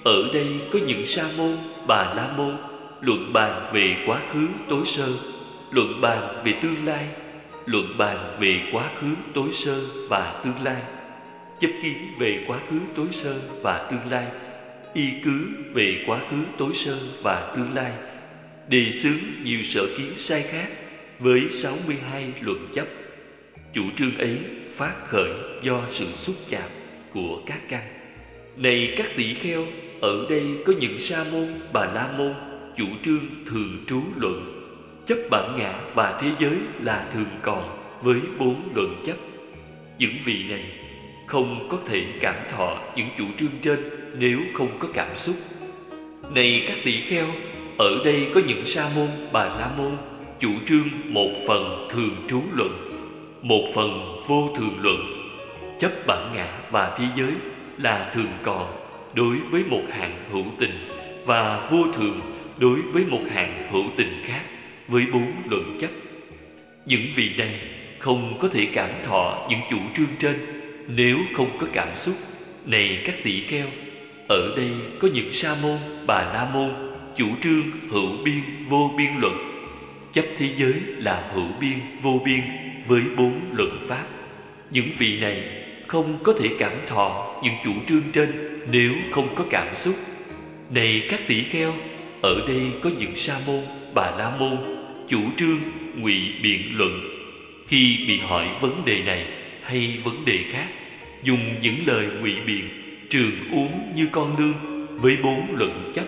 ở 0.04 0.28
đây 0.32 0.46
có 0.72 0.78
những 0.86 1.06
sa 1.06 1.24
môn, 1.36 1.56
bà 1.86 2.14
la 2.14 2.34
môn 2.36 2.56
luận 3.00 3.32
bàn 3.32 3.66
về 3.72 3.96
quá 4.06 4.20
khứ 4.32 4.46
tối 4.68 4.82
sơ, 4.86 5.08
luận 5.70 6.00
bàn 6.00 6.42
về 6.44 6.52
tương 6.62 6.86
lai, 6.86 7.06
luận 7.66 7.98
bàn 7.98 8.36
về 8.40 8.60
quá 8.72 8.90
khứ 9.00 9.08
tối 9.34 9.48
sơ 9.52 9.80
và 10.08 10.40
tương 10.44 10.64
lai, 10.64 10.82
chấp 11.60 11.70
kiến 11.82 11.96
về 12.18 12.44
quá 12.46 12.58
khứ 12.70 12.78
tối 12.94 13.06
sơ 13.10 13.34
và 13.62 13.88
tương 13.90 14.10
lai 14.10 14.26
y 14.94 15.10
cứ 15.24 15.48
về 15.72 16.04
quá 16.06 16.20
khứ 16.30 16.36
tối 16.58 16.74
sơ 16.74 16.98
và 17.22 17.52
tương 17.56 17.74
lai. 17.74 17.92
Đề 18.68 18.90
xướng 18.92 19.18
nhiều 19.44 19.62
sở 19.62 19.86
kiến 19.98 20.12
sai 20.16 20.42
khác 20.42 20.68
với 21.18 21.40
62 21.50 22.32
luận 22.40 22.68
chấp. 22.74 22.86
Chủ 23.72 23.82
trương 23.96 24.18
ấy 24.18 24.38
phát 24.68 24.94
khởi 25.06 25.30
do 25.62 25.82
sự 25.90 26.06
xúc 26.12 26.36
chạm 26.48 26.68
của 27.12 27.42
các 27.46 27.60
căn. 27.68 27.82
Này 28.56 28.94
các 28.96 29.06
tỷ 29.16 29.34
kheo 29.34 29.66
ở 30.02 30.26
đây 30.30 30.46
có 30.66 30.72
những 30.80 30.98
sa 30.98 31.24
môn, 31.32 31.46
bà 31.72 31.84
la 31.84 32.08
môn, 32.18 32.34
chủ 32.76 32.84
trương 33.04 33.26
thường 33.46 33.76
trú 33.86 34.00
luận. 34.16 34.62
Chấp 35.06 35.18
bản 35.30 35.54
ngã 35.58 35.80
và 35.94 36.18
thế 36.22 36.30
giới 36.38 36.56
là 36.82 37.08
thường 37.12 37.38
còn 37.42 37.78
với 38.02 38.16
bốn 38.38 38.68
luận 38.74 39.02
chấp 39.04 39.16
những 39.98 40.16
vị 40.24 40.44
này 40.48 40.64
không 41.26 41.68
có 41.68 41.78
thể 41.86 42.04
cảm 42.20 42.34
thọ 42.50 42.78
những 42.96 43.08
chủ 43.18 43.24
trương 43.38 43.50
trên 43.62 43.78
nếu 44.18 44.38
không 44.54 44.78
có 44.78 44.88
cảm 44.94 45.18
xúc. 45.18 45.36
Này 46.34 46.64
các 46.68 46.76
tỷ 46.84 47.00
kheo, 47.00 47.26
ở 47.78 48.04
đây 48.04 48.30
có 48.34 48.40
những 48.46 48.66
sa 48.66 48.88
môn, 48.96 49.08
bà 49.32 49.44
la 49.44 49.70
môn, 49.76 49.96
chủ 50.38 50.50
trương 50.66 50.88
một 51.08 51.30
phần 51.46 51.88
thường 51.90 52.16
trú 52.28 52.42
luận, 52.54 52.72
một 53.42 53.64
phần 53.74 53.90
vô 54.26 54.50
thường 54.56 54.76
luận. 54.80 54.96
Chấp 55.78 55.92
bản 56.06 56.32
ngã 56.34 56.58
và 56.70 56.96
thế 56.98 57.04
giới 57.16 57.32
là 57.78 58.10
thường 58.14 58.32
còn 58.42 58.81
đối 59.14 59.36
với 59.36 59.64
một 59.68 59.82
hạng 59.90 60.20
hữu 60.30 60.44
tình 60.58 60.88
và 61.24 61.68
vô 61.70 61.86
thường 61.94 62.20
đối 62.58 62.80
với 62.80 63.04
một 63.04 63.22
hạng 63.30 63.68
hữu 63.70 63.84
tình 63.96 64.22
khác 64.24 64.42
với 64.88 65.04
bốn 65.12 65.32
luận 65.50 65.76
chấp 65.80 65.90
những 66.86 67.06
vị 67.14 67.30
này 67.38 67.60
không 67.98 68.38
có 68.38 68.48
thể 68.48 68.66
cảm 68.72 68.90
thọ 69.02 69.46
những 69.50 69.60
chủ 69.70 69.78
trương 69.94 70.16
trên. 70.18 70.34
Nếu 70.88 71.18
không 71.34 71.58
có 71.58 71.66
cảm 71.72 71.96
xúc, 71.96 72.14
này 72.66 73.02
các 73.04 73.14
tỷ 73.22 73.40
kheo, 73.40 73.66
ở 74.28 74.54
đây 74.56 74.70
có 75.00 75.08
những 75.14 75.32
sa 75.32 75.56
môn, 75.62 75.78
bà 76.06 76.22
la 76.22 76.50
môn, 76.52 76.70
chủ 77.16 77.26
trương 77.42 77.62
hữu 77.90 78.10
biên 78.24 78.42
vô 78.68 78.90
biên 78.96 79.10
luận. 79.20 79.34
Chấp 80.12 80.24
thế 80.38 80.48
giới 80.56 80.74
là 80.96 81.30
hữu 81.34 81.48
biên 81.60 81.78
vô 82.02 82.20
biên 82.24 82.40
với 82.86 83.02
bốn 83.16 83.40
luận 83.52 83.78
pháp. 83.88 84.04
Những 84.70 84.90
vị 84.98 85.20
này 85.20 85.61
không 85.86 86.18
có 86.22 86.32
thể 86.38 86.48
cảm 86.58 86.72
thọ 86.86 87.40
những 87.42 87.54
chủ 87.64 87.72
trương 87.88 88.02
trên 88.12 88.28
nếu 88.70 88.92
không 89.10 89.34
có 89.34 89.44
cảm 89.50 89.76
xúc. 89.76 89.94
Này 90.70 91.02
các 91.10 91.20
tỷ 91.26 91.42
kheo, 91.42 91.74
ở 92.22 92.34
đây 92.48 92.62
có 92.82 92.90
những 92.98 93.16
sa 93.16 93.34
môn, 93.46 93.60
bà 93.94 94.10
la 94.18 94.36
môn, 94.38 94.58
chủ 95.08 95.20
trương, 95.36 95.58
ngụy 95.96 96.20
biện 96.42 96.62
luận. 96.72 97.00
Khi 97.68 97.96
bị 98.08 98.18
hỏi 98.18 98.46
vấn 98.60 98.84
đề 98.84 99.02
này 99.02 99.26
hay 99.62 99.98
vấn 100.04 100.24
đề 100.24 100.38
khác, 100.50 100.66
dùng 101.22 101.54
những 101.62 101.76
lời 101.86 102.06
ngụy 102.20 102.34
biện, 102.46 102.68
trường 103.10 103.32
uống 103.52 103.92
như 103.96 104.08
con 104.12 104.36
nương 104.38 104.86
với 104.96 105.16
bốn 105.22 105.56
luận 105.56 105.92
chấp 105.94 106.04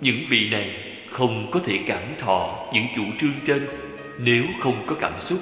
những 0.00 0.22
vị 0.28 0.48
này 0.50 0.70
không 1.10 1.50
có 1.50 1.60
thể 1.64 1.78
cảm 1.86 2.02
thọ 2.18 2.68
những 2.72 2.86
chủ 2.96 3.02
trương 3.18 3.32
trên 3.46 3.66
nếu 4.18 4.44
không 4.60 4.86
có 4.86 4.96
cảm 5.00 5.12
xúc. 5.20 5.38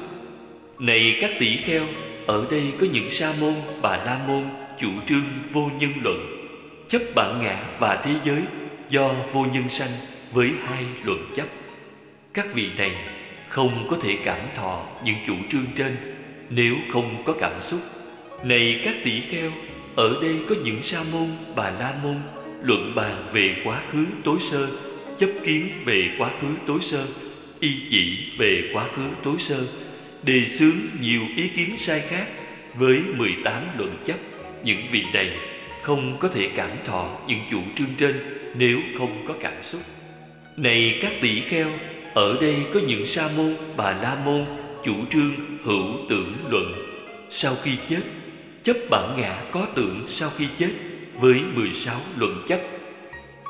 Này 0.79 1.17
các 1.21 1.31
tỷ 1.39 1.57
kheo 1.57 1.87
ở 2.27 2.47
đây 2.51 2.73
có 2.81 2.87
những 2.93 3.11
sa 3.11 3.33
môn, 3.41 3.55
bà 3.83 3.97
la 3.97 4.21
môn, 4.27 4.45
chủ 4.81 4.89
trương 5.07 5.25
vô 5.53 5.71
nhân 5.81 5.93
luận. 6.03 6.47
Chấp 6.89 7.03
bản 7.15 7.41
ngã 7.43 7.65
và 7.79 8.03
thế 8.05 8.15
giới 8.25 8.43
do 8.89 9.15
vô 9.33 9.47
nhân 9.53 9.69
sanh 9.69 9.91
với 10.33 10.51
hai 10.65 10.85
luận 11.05 11.33
chấp. 11.35 11.47
Các 12.35 12.55
vị 12.55 12.69
này 12.79 12.93
không 13.49 13.87
có 13.91 13.97
thể 14.03 14.19
cảm 14.25 14.41
thọ 14.57 14.87
những 15.05 15.17
chủ 15.27 15.35
trương 15.51 15.67
trên 15.77 15.97
nếu 16.51 16.75
không 16.93 17.23
có 17.25 17.35
cảm 17.41 17.63
xúc. 17.63 17.81
Này 18.45 18.81
các 18.85 18.95
tỷ 19.05 19.21
kheo, 19.21 19.51
ở 19.97 20.19
đây 20.23 20.37
có 20.49 20.55
những 20.65 20.83
sa 20.83 21.03
môn, 21.13 21.29
bà 21.57 21.71
la 21.71 21.95
môn 22.03 22.17
luận 22.63 22.93
bàn 22.95 23.27
về 23.33 23.57
quá 23.65 23.83
khứ 23.91 24.05
tối 24.25 24.37
sơ, 24.41 24.69
chấp 25.19 25.31
kiến 25.45 25.69
về 25.85 26.11
quá 26.19 26.31
khứ 26.41 26.47
tối 26.67 26.79
sơ, 26.81 27.07
y 27.61 27.71
chỉ 27.91 28.19
về 28.39 28.71
quá 28.73 28.89
khứ 28.97 29.03
tối 29.23 29.35
sơ 29.39 29.67
đề 30.25 30.47
xướng 30.47 30.77
nhiều 31.01 31.23
ý 31.37 31.49
kiến 31.49 31.79
sai 31.79 32.01
khác 32.01 32.27
với 32.75 32.99
18 33.17 33.69
luận 33.79 33.97
chấp 34.05 34.17
những 34.65 34.87
vị 34.91 35.03
này 35.13 35.31
không 35.83 36.17
có 36.19 36.29
thể 36.29 36.51
cảm 36.57 36.71
thọ 36.85 37.19
những 37.29 37.41
chủ 37.51 37.61
trương 37.77 37.95
trên 37.99 38.17
nếu 38.55 38.79
không 38.99 39.25
có 39.29 39.35
cảm 39.41 39.63
xúc. 39.63 39.81
Này 40.57 40.99
các 41.03 41.13
tỷ 41.21 41.41
kheo, 41.41 41.71
ở 42.15 42.39
đây 42.41 42.57
có 42.75 42.81
những 42.87 43.07
sa 43.07 43.29
môn 43.37 43.57
bà 43.77 43.93
la 43.93 44.19
môn 44.25 44.45
chủ 44.85 44.95
trương 45.11 45.33
hữu 45.63 45.85
tưởng 46.09 46.35
luận. 46.51 46.73
Sau 47.31 47.55
khi 47.63 47.71
chết, 47.89 48.01
chấp 48.63 48.77
bản 48.91 49.21
ngã 49.21 49.43
có 49.53 49.67
tưởng 49.75 50.05
sau 50.09 50.31
khi 50.37 50.49
chết 50.57 50.71
với 51.15 51.41
16 51.55 51.97
luận 52.19 52.43
chấp 52.49 52.61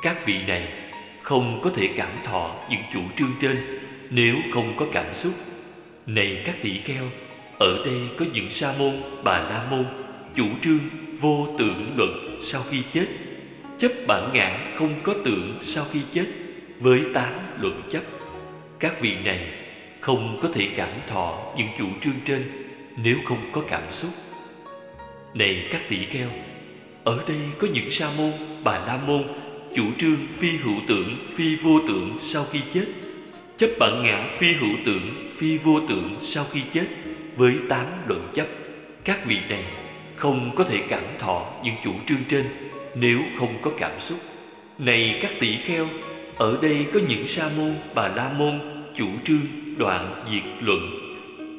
các 0.02 0.26
vị 0.26 0.38
này 0.47 0.69
không 1.23 1.61
có 1.62 1.71
thể 1.75 1.88
cảm 1.97 2.11
thọ 2.25 2.54
những 2.71 2.81
chủ 2.93 3.00
trương 3.16 3.33
trên 3.40 3.57
nếu 4.11 4.37
không 4.54 4.76
có 4.76 4.87
cảm 4.93 5.14
xúc 5.14 5.33
này 6.06 6.42
các 6.44 6.56
tỷ 6.62 6.78
kheo, 6.78 7.04
ở 7.58 7.84
đây 7.84 8.00
có 8.16 8.25
những 8.32 8.50
sa 8.50 8.75
môn, 8.78 8.92
bà 9.25 9.38
la 9.38 9.66
môn, 9.70 9.84
chủ 10.34 10.46
trương, 10.62 10.78
vô 11.20 11.49
tưởng 11.58 11.92
luận 11.96 12.38
sau 12.42 12.62
khi 12.70 12.82
chết. 12.92 13.06
Chấp 13.78 13.92
bản 14.06 14.30
ngã 14.34 14.73
không 14.76 14.94
có 15.02 15.14
tưởng 15.25 15.58
sau 15.62 15.84
khi 15.92 16.00
chết, 16.12 16.26
với 16.80 17.00
tám 17.14 17.32
luận 17.61 17.82
chấp. 17.90 18.02
Các 18.78 19.00
vị 19.00 19.16
này 19.25 19.49
không 20.00 20.38
có 20.42 20.49
thể 20.52 20.68
cảm 20.76 20.90
thọ 21.06 21.54
những 21.56 21.68
chủ 21.78 21.87
trương 22.00 22.20
trên 22.25 22.42
nếu 22.96 23.16
không 23.25 23.50
có 23.52 23.62
cảm 23.68 23.92
xúc. 23.92 24.11
Này 25.34 25.66
các 25.70 25.82
tỷ 25.88 26.04
kheo, 26.04 26.28
ở 27.04 27.25
đây 27.28 27.38
có 27.58 27.68
những 27.75 27.90
sa 27.90 28.11
môn, 28.18 28.32
bà 28.64 28.78
la 28.87 28.99
môn, 29.06 29.25
chủ 29.75 29.84
trương 29.99 30.26
phi 30.30 30.49
hữu 30.49 30.76
tưởng, 30.88 31.16
phi 31.28 31.56
vô 31.56 31.80
tưởng 31.88 32.18
sau 32.20 32.44
khi 32.52 32.61
chết 32.73 32.84
chấp 33.56 33.70
bản 33.78 34.02
ngã 34.02 34.28
phi 34.38 34.52
hữu 34.52 34.76
tưởng, 34.84 35.30
phi 35.32 35.58
vô 35.58 35.80
tưởng 35.88 36.16
sau 36.20 36.44
khi 36.52 36.61
chết, 36.73 36.87
với 37.37 37.54
tám 37.68 37.87
luận 38.08 38.28
chấp. 38.34 38.46
Các 39.04 39.26
vị 39.26 39.38
này 39.49 39.64
không 40.16 40.50
có 40.56 40.64
thể 40.64 40.78
cảm 40.88 41.02
thọ 41.18 41.46
những 41.64 41.75
chủ 41.84 41.92
trương 42.06 42.25
trên 42.28 42.44
nếu 42.94 43.18
không 43.38 43.58
có 43.62 43.70
cảm 43.78 44.00
xúc. 44.00 44.18
Này 44.78 45.18
các 45.23 45.32
tỷ 45.40 45.56
kheo, 45.56 45.88
ở 46.37 46.58
đây 46.62 46.87
có 46.94 47.00
những 47.08 47.26
sa 47.26 47.50
môn, 47.56 47.75
bà 47.94 48.08
la 48.08 48.32
môn, 48.38 48.61
chủ 48.94 49.06
trương, 49.25 49.46
đoạn 49.76 50.25
diệt 50.32 50.42
luận. 50.61 50.80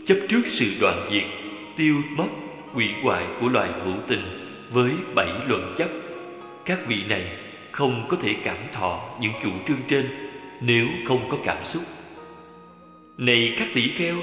Chấp 0.06 0.18
trước 0.30 0.42
sự 0.46 0.66
đoạn 0.82 0.98
diệt, 1.12 1.24
tiêu 1.78 1.96
mất 2.18 2.28
hủy 2.74 2.88
hoại 3.04 3.26
của 3.42 3.50
loài 3.50 3.70
hữu 3.86 3.96
tình 4.08 4.22
với 4.72 4.92
bảy 5.16 5.30
luận 5.48 5.74
chấp. 5.78 5.90
Các 6.66 6.88
vị 6.88 6.98
này 7.10 7.24
không 7.72 8.06
có 8.08 8.18
thể 8.22 8.36
cảm 8.44 8.58
thọ 8.74 9.10
những 9.22 9.34
chủ 9.44 9.50
trương 9.68 9.78
trên 9.88 10.25
nếu 10.62 10.88
không 11.06 11.30
có 11.30 11.38
cảm 11.46 11.66
xúc. 11.66 11.84
Này 13.18 13.56
các 13.60 13.68
tỷ 13.76 13.88
kheo, 13.88 14.16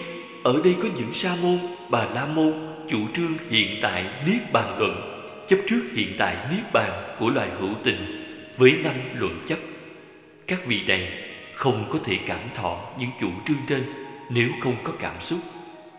ở 0.45 0.61
đây 0.65 0.75
có 0.83 0.89
những 0.97 1.13
sa 1.13 1.37
môn, 1.43 1.59
bà 1.91 2.05
la 2.05 2.27
môn, 2.27 2.53
chủ 2.89 2.99
trương 3.15 3.33
hiện 3.51 3.79
tại 3.83 4.05
niết 4.27 4.53
bàn 4.53 4.79
luận, 4.79 5.25
chấp 5.49 5.57
trước 5.69 5.83
hiện 5.95 6.15
tại 6.19 6.37
niết 6.51 6.73
bàn 6.73 7.17
của 7.19 7.31
loài 7.31 7.49
hữu 7.61 7.75
tình 7.85 8.25
với 8.57 8.73
năm 8.85 8.95
luận 9.19 9.45
chấp. 9.47 9.59
Các 10.47 10.67
vị 10.67 10.81
này 10.87 11.13
không 11.55 11.85
có 11.91 11.99
thể 12.05 12.19
cảm 12.27 12.41
thọ 12.55 12.81
những 12.99 13.11
chủ 13.21 13.31
trương 13.47 13.57
trên 13.69 13.83
nếu 14.31 14.49
không 14.61 14.75
có 14.85 14.93
cảm 14.99 15.15
xúc. 15.21 15.39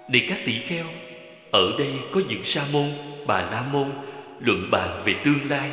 Này 0.09 0.25
các 0.29 0.39
tỷ 0.45 0.59
kheo, 0.59 0.85
ở 1.51 1.75
đây 1.79 1.91
có 2.11 2.21
những 2.29 2.43
sa 2.43 2.61
môn, 2.73 2.87
bà 3.27 3.41
la 3.41 3.63
môn, 3.71 3.87
luận 4.39 4.71
bàn 4.71 5.01
về 5.05 5.15
tương 5.23 5.49
lai, 5.49 5.69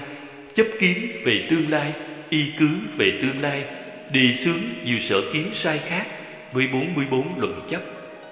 chấp 0.55 0.67
kiến 0.81 0.99
về 1.25 1.47
tương 1.50 1.71
lai, 1.71 1.93
y 2.29 2.45
cứ 2.59 2.69
về 2.97 3.19
tương 3.23 3.40
lai 3.40 3.64
đề 4.12 4.33
xướng 4.33 4.61
nhiều 4.85 5.00
sở 5.00 5.23
kiến 5.33 5.47
sai 5.52 5.79
khác 5.79 6.07
với 6.52 6.67
44 6.73 7.40
luận 7.40 7.67
chấp 7.69 7.81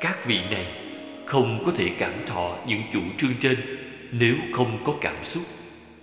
các 0.00 0.26
vị 0.26 0.38
này 0.50 0.66
không 1.26 1.62
có 1.66 1.72
thể 1.76 1.90
cảm 1.98 2.12
thọ 2.26 2.56
những 2.66 2.82
chủ 2.92 3.00
trương 3.18 3.34
trên 3.40 3.56
nếu 4.12 4.34
không 4.52 4.78
có 4.84 4.94
cảm 5.00 5.16
xúc. 5.24 5.42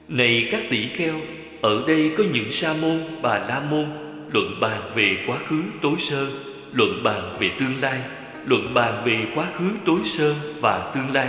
Này 0.08 0.48
các 0.51 0.62
tỷ 0.70 0.88
kheo, 0.88 1.20
ở 1.62 1.84
đây 1.88 2.12
có 2.17 2.24
những 2.34 2.51
sa 2.51 2.74
môn, 2.82 3.00
bà 3.22 3.39
la 3.39 3.60
môn 3.60 3.86
luận 4.34 4.60
bàn 4.62 4.89
về 4.96 5.17
quá 5.27 5.38
khứ 5.48 5.63
tối 5.82 5.96
sơ, 6.00 6.27
luận 6.74 7.03
bàn 7.03 7.34
về 7.39 7.50
tương 7.60 7.82
lai, 7.82 8.00
luận 8.46 8.74
bàn 8.74 9.01
về 9.05 9.25
quá 9.36 9.48
khứ 9.53 9.70
tối 9.86 10.00
sơ 10.05 10.36
và 10.62 10.91
tương 10.96 11.13
lai, 11.13 11.27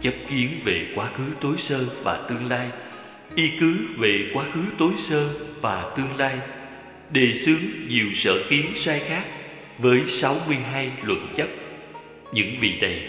chấp 0.00 0.14
kiến 0.28 0.48
về 0.64 0.86
quá 0.94 1.06
khứ 1.14 1.24
tối 1.40 1.54
sơ 1.58 1.84
và 2.02 2.26
tương 2.28 2.48
lai, 2.48 2.68
y 3.34 3.50
cứ 3.60 3.76
về 3.98 4.30
quá 4.34 4.44
khứ 4.52 4.60
tối 4.78 4.92
sơ 4.96 5.28
và 5.60 5.92
tương 5.96 6.16
lai 6.18 6.38
đề 7.12 7.34
xướng 7.34 7.60
nhiều 7.88 8.06
sở 8.14 8.44
kiến 8.48 8.66
sai 8.74 9.00
khác 9.00 9.24
với 9.78 10.02
62 10.08 10.90
luận 11.02 11.26
chấp 11.34 11.48
những 12.32 12.54
vị 12.60 12.72
này 12.80 13.02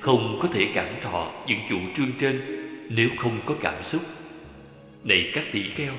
không 0.00 0.38
có 0.42 0.48
thể 0.52 0.68
cảm 0.74 0.86
thọ 1.00 1.32
những 1.46 1.58
chủ 1.68 1.76
trương 1.96 2.12
trên 2.20 2.40
nếu 2.88 3.08
không 3.18 3.40
có 3.46 3.54
cảm 3.60 3.74
xúc. 3.84 4.02
Này 5.04 5.30
các 5.34 5.44
tỷ 5.52 5.62
kheo, 5.62 5.92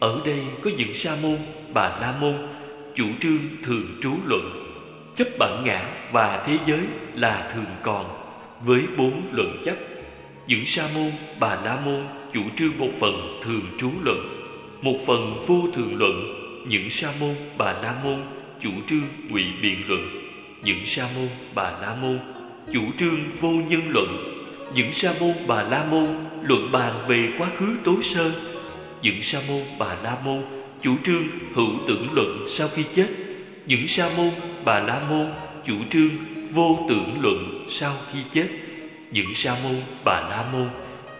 ở 0.00 0.22
đây 0.26 0.38
có 0.62 0.70
những 0.78 0.94
sa 0.94 1.16
môn, 1.22 1.36
bà 1.74 1.98
la 2.00 2.14
môn, 2.20 2.34
chủ 2.94 3.04
trương 3.20 3.38
thường 3.62 3.86
trú 4.02 4.10
luận. 4.26 4.64
Chấp 5.16 5.28
bản 5.38 5.62
ngã 5.64 6.08
và 6.12 6.44
thế 6.46 6.58
giới 6.66 6.80
là 7.14 7.50
thường 7.54 7.74
còn 7.82 8.18
với 8.62 8.80
bốn 8.96 9.22
luận 9.32 9.62
chấp 9.64 9.76
những 10.46 10.66
sa 10.66 10.88
môn, 10.94 11.10
bà 11.40 11.58
la 11.64 11.80
môn 11.80 12.04
chủ 12.32 12.40
trương 12.56 12.78
một 12.78 12.90
phần 13.00 13.40
thường 13.42 13.62
trú 13.78 13.90
luận, 14.02 14.18
một 14.82 14.96
phần 15.06 15.44
vô 15.46 15.68
thường 15.74 15.96
luận 15.96 16.44
những 16.68 16.90
sa 16.90 17.08
môn 17.20 17.34
bà 17.58 17.72
la 17.72 17.94
môn 18.04 18.22
chủ 18.60 18.70
trương 18.88 19.08
ngụy 19.28 19.44
biện 19.62 19.88
luận. 19.88 20.30
Những 20.62 20.84
sa 20.84 21.08
môn 21.16 21.28
bà 21.54 21.70
la 21.70 21.94
môn 21.94 22.18
chủ 22.72 22.82
trương 22.98 23.20
vô 23.40 23.50
nhân 23.50 23.82
luận. 23.88 24.34
Những 24.74 24.92
sa 24.92 25.12
môn 25.20 25.32
bà 25.46 25.62
la 25.62 25.84
môn 25.84 26.06
luận 26.42 26.72
bàn 26.72 27.04
về 27.08 27.28
quá 27.38 27.48
khứ 27.56 27.76
tối 27.84 27.96
sơ. 28.02 28.32
Những 29.02 29.22
sa 29.22 29.40
môn 29.48 29.62
bà 29.78 29.96
la 30.02 30.16
môn 30.24 30.42
chủ 30.82 30.96
trương 31.04 31.22
hữu 31.54 31.70
tưởng 31.88 32.08
luận 32.12 32.44
sau 32.48 32.68
khi 32.74 32.84
chết. 32.94 33.08
Những 33.66 33.86
sa 33.86 34.10
môn 34.16 34.30
bà 34.64 34.78
la 34.78 35.00
môn 35.10 35.26
chủ 35.66 35.74
trương 35.90 36.10
vô 36.50 36.86
tưởng 36.88 37.20
luận 37.20 37.66
sau 37.68 37.92
khi 38.12 38.18
chết. 38.32 38.48
Những 39.12 39.34
sa 39.34 39.56
môn 39.62 39.76
bà 40.04 40.20
la 40.20 40.44
môn 40.52 40.68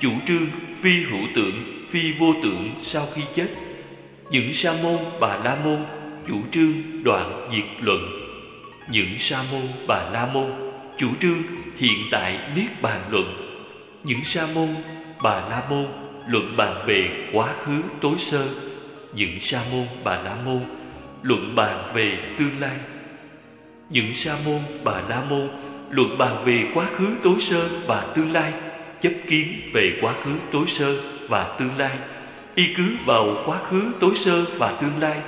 chủ 0.01 0.11
trương 0.27 0.47
phi 0.83 1.03
hữu 1.03 1.23
tưởng, 1.35 1.87
phi 1.89 2.13
vô 2.13 2.35
tưởng 2.43 2.71
sau 2.81 3.07
khi 3.15 3.23
chết 3.35 3.49
những 4.31 4.53
sa 4.53 4.75
môn 4.83 4.99
bà 5.21 5.37
la 5.45 5.57
môn, 5.65 5.79
chủ 6.29 6.37
trương 6.53 6.73
đoạn 7.05 7.49
diệt 7.53 7.65
luận. 7.81 8.01
Những 8.91 9.19
sa 9.19 9.43
môn 9.53 9.63
bà 9.87 10.11
la 10.13 10.29
môn, 10.33 10.51
chủ 10.99 11.09
trương 11.21 11.43
hiện 11.77 11.99
tại 12.11 12.39
niết 12.57 12.83
bàn 12.83 13.01
luận. 13.11 13.25
Những 14.05 14.25
sa 14.25 14.47
môn 14.55 14.69
bà 15.23 15.41
la 15.51 15.63
môn 15.71 15.87
luận 16.29 16.57
bàn 16.57 16.81
về 16.87 17.29
quá 17.33 17.49
khứ 17.65 17.83
tối 18.01 18.15
sơ. 18.19 18.49
Những 19.15 19.41
sa 19.41 19.61
môn 19.73 19.87
bà 20.05 20.23
la 20.23 20.37
môn 20.45 20.61
luận 21.23 21.55
bàn 21.55 21.85
về 21.95 22.19
tương 22.39 22.61
lai. 22.61 22.77
Những 23.91 24.15
sa 24.15 24.37
môn 24.47 24.61
bà 24.85 25.01
la 25.09 25.23
môn 25.31 25.49
luận 25.91 26.19
bàn 26.19 26.43
về 26.45 26.65
quá 26.75 26.85
khứ 26.85 27.07
tối 27.23 27.37
sơ 27.41 27.69
và 27.87 28.07
tương 28.15 28.33
lai, 28.33 28.53
chấp 29.01 29.13
kiến 29.27 29.49
về 29.73 29.99
quá 30.01 30.15
khứ 30.25 30.31
tối 30.53 30.65
sơ 30.67 30.97
và 31.29 31.57
tương 31.59 31.77
lai 31.79 31.99
y 32.59 32.75
cứ 32.77 32.97
vào 33.05 33.43
quá 33.47 33.59
khứ 33.59 33.93
tối 34.01 34.13
sơ 34.17 34.45
và 34.57 34.73
tương 34.81 35.01
lai 35.01 35.19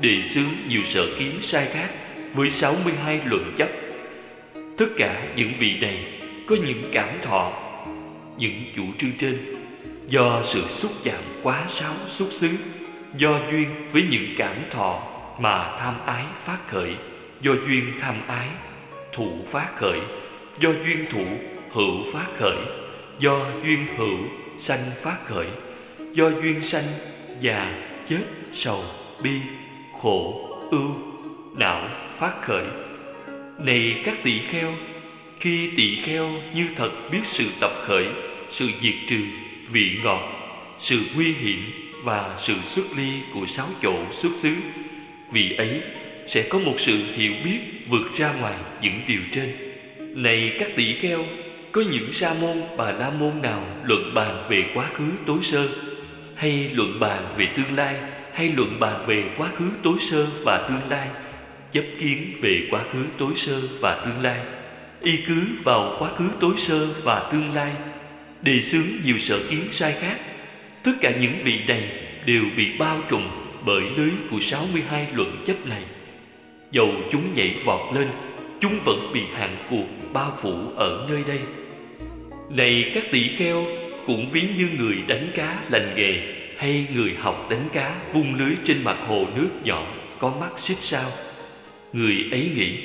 đề 0.00 0.22
xướng 0.22 0.50
nhiều 0.68 0.84
sở 0.84 1.06
kiến 1.18 1.30
sai 1.40 1.66
khác 1.66 1.88
với 2.34 2.50
62 2.50 3.20
luận 3.24 3.52
chấp 3.56 3.68
tất 4.78 4.86
cả 4.96 5.22
những 5.36 5.52
vị 5.58 5.80
này 5.80 6.04
có 6.48 6.56
những 6.66 6.90
cảm 6.92 7.08
thọ, 7.22 7.52
những 8.38 8.64
chủ 8.74 8.82
trương 8.98 9.12
trên, 9.18 9.38
do 10.08 10.42
sự 10.44 10.62
xúc 10.62 10.90
chạm 11.02 11.20
quá 11.42 11.64
sáo 11.68 11.94
xúc 12.06 12.28
xứ, 12.30 12.48
do 13.16 13.40
duyên 13.50 13.68
với 13.92 14.02
những 14.10 14.34
cảm 14.38 14.56
thọ 14.70 15.02
mà 15.38 15.76
tham 15.78 15.94
ái 16.06 16.24
phát 16.44 16.68
khởi, 16.68 16.94
do 17.40 17.52
duyên 17.66 17.84
tham 18.00 18.14
ái 18.26 18.48
thủ 19.12 19.30
phát 19.46 19.68
khởi, 19.76 20.00
do 20.60 20.70
duyên 20.84 21.06
thủ 21.10 21.24
hữu 21.72 22.12
phát 22.12 22.26
khởi, 22.36 22.56
do 23.18 23.46
duyên 23.64 23.86
hữu 23.96 24.18
sanh 24.58 24.90
phát 25.02 25.16
khởi 25.24 25.46
do 26.12 26.30
duyên 26.42 26.62
sanh 26.62 26.84
già 27.40 27.74
chết 28.04 28.22
sầu 28.52 28.84
bi 29.22 29.30
khổ 30.00 30.48
ưu 30.70 30.94
não 31.56 31.88
phát 32.18 32.42
khởi. 32.42 32.64
Này 33.58 34.02
các 34.04 34.14
tỷ 34.22 34.38
kheo, 34.38 34.72
khi 35.40 35.70
tỷ 35.76 35.96
kheo 35.96 36.30
như 36.54 36.66
thật 36.76 36.90
biết 37.12 37.24
sự 37.24 37.44
tập 37.60 37.70
khởi, 37.80 38.06
sự 38.50 38.68
diệt 38.80 38.94
trừ 39.08 39.16
vị 39.72 39.98
ngọt, 40.04 40.22
sự 40.78 41.00
nguy 41.14 41.32
hiểm 41.32 41.62
và 42.04 42.34
sự 42.38 42.54
xuất 42.64 42.84
ly 42.96 43.10
của 43.34 43.46
sáu 43.46 43.66
chỗ 43.82 43.94
xuất 44.12 44.34
xứ 44.34 44.54
vì 45.32 45.52
ấy 45.56 45.80
sẽ 46.26 46.42
có 46.48 46.58
một 46.58 46.74
sự 46.78 46.98
hiểu 47.14 47.32
biết 47.44 47.58
vượt 47.88 48.14
ra 48.14 48.32
ngoài 48.32 48.54
những 48.82 49.00
điều 49.06 49.20
trên. 49.32 49.52
Này 49.98 50.56
các 50.58 50.68
tỷ 50.76 50.94
kheo, 50.94 51.24
có 51.72 51.82
những 51.90 52.12
sa 52.12 52.34
môn 52.40 52.56
bà 52.76 52.90
la 52.90 53.10
môn 53.10 53.42
nào 53.42 53.66
luận 53.84 54.14
bàn 54.14 54.44
về 54.48 54.64
quá 54.74 54.90
khứ 54.94 55.04
tối 55.26 55.38
sơ? 55.42 55.68
Hay 56.40 56.70
luận 56.74 57.00
bàn 57.00 57.28
về 57.36 57.46
tương 57.56 57.76
lai, 57.76 57.96
hay 58.32 58.52
luận 58.56 58.80
bàn 58.80 59.04
về 59.06 59.24
quá 59.36 59.48
khứ 59.56 59.64
tối 59.82 59.94
sơ 60.00 60.26
và 60.44 60.68
tương 60.68 60.90
lai. 60.90 61.08
Chấp 61.72 61.84
kiến 61.98 62.32
về 62.40 62.68
quá 62.70 62.82
khứ 62.92 63.04
tối 63.18 63.32
sơ 63.36 63.60
và 63.80 64.02
tương 64.04 64.22
lai. 64.22 64.40
Y 65.02 65.16
cứ 65.26 65.42
vào 65.64 65.96
quá 65.98 66.10
khứ 66.16 66.24
tối 66.40 66.54
sơ 66.56 66.86
và 67.02 67.28
tương 67.32 67.54
lai. 67.54 67.72
Đề 68.42 68.60
xướng 68.62 68.86
nhiều 69.04 69.18
sở 69.18 69.40
kiến 69.50 69.60
sai 69.70 69.92
khác. 69.92 70.16
Tất 70.82 70.92
cả 71.00 71.12
những 71.20 71.34
vị 71.44 71.60
này 71.68 71.90
đều 72.26 72.44
bị 72.56 72.78
bao 72.78 72.98
trùm 73.08 73.22
bởi 73.66 73.82
lưới 73.96 74.10
của 74.30 74.40
62 74.40 75.06
luận 75.14 75.42
chấp 75.46 75.66
này. 75.66 75.82
Dầu 76.70 76.88
chúng 77.10 77.34
nhảy 77.34 77.56
vọt 77.64 77.96
lên, 77.96 78.08
chúng 78.60 78.78
vẫn 78.84 79.10
bị 79.14 79.20
hạn 79.34 79.56
cuộc 79.70 80.12
bao 80.12 80.36
phủ 80.42 80.54
ở 80.76 81.06
nơi 81.10 81.24
đây. 81.26 81.40
Này 82.50 82.90
các 82.94 83.04
tỷ 83.12 83.28
kheo 83.28 83.66
cũng 84.06 84.28
ví 84.28 84.42
như 84.56 84.68
người 84.78 84.96
đánh 85.06 85.30
cá 85.34 85.62
lành 85.70 85.94
nghề 85.96 86.40
hay 86.58 86.86
người 86.94 87.14
học 87.20 87.46
đánh 87.50 87.68
cá 87.72 87.96
vung 88.12 88.34
lưới 88.34 88.52
trên 88.64 88.84
mặt 88.84 88.96
hồ 89.06 89.26
nước 89.36 89.48
nhỏ, 89.64 89.86
có 90.18 90.30
mắt 90.40 90.58
xích 90.58 90.78
sao. 90.80 91.10
Người 91.92 92.16
ấy 92.30 92.50
nghĩ, 92.56 92.76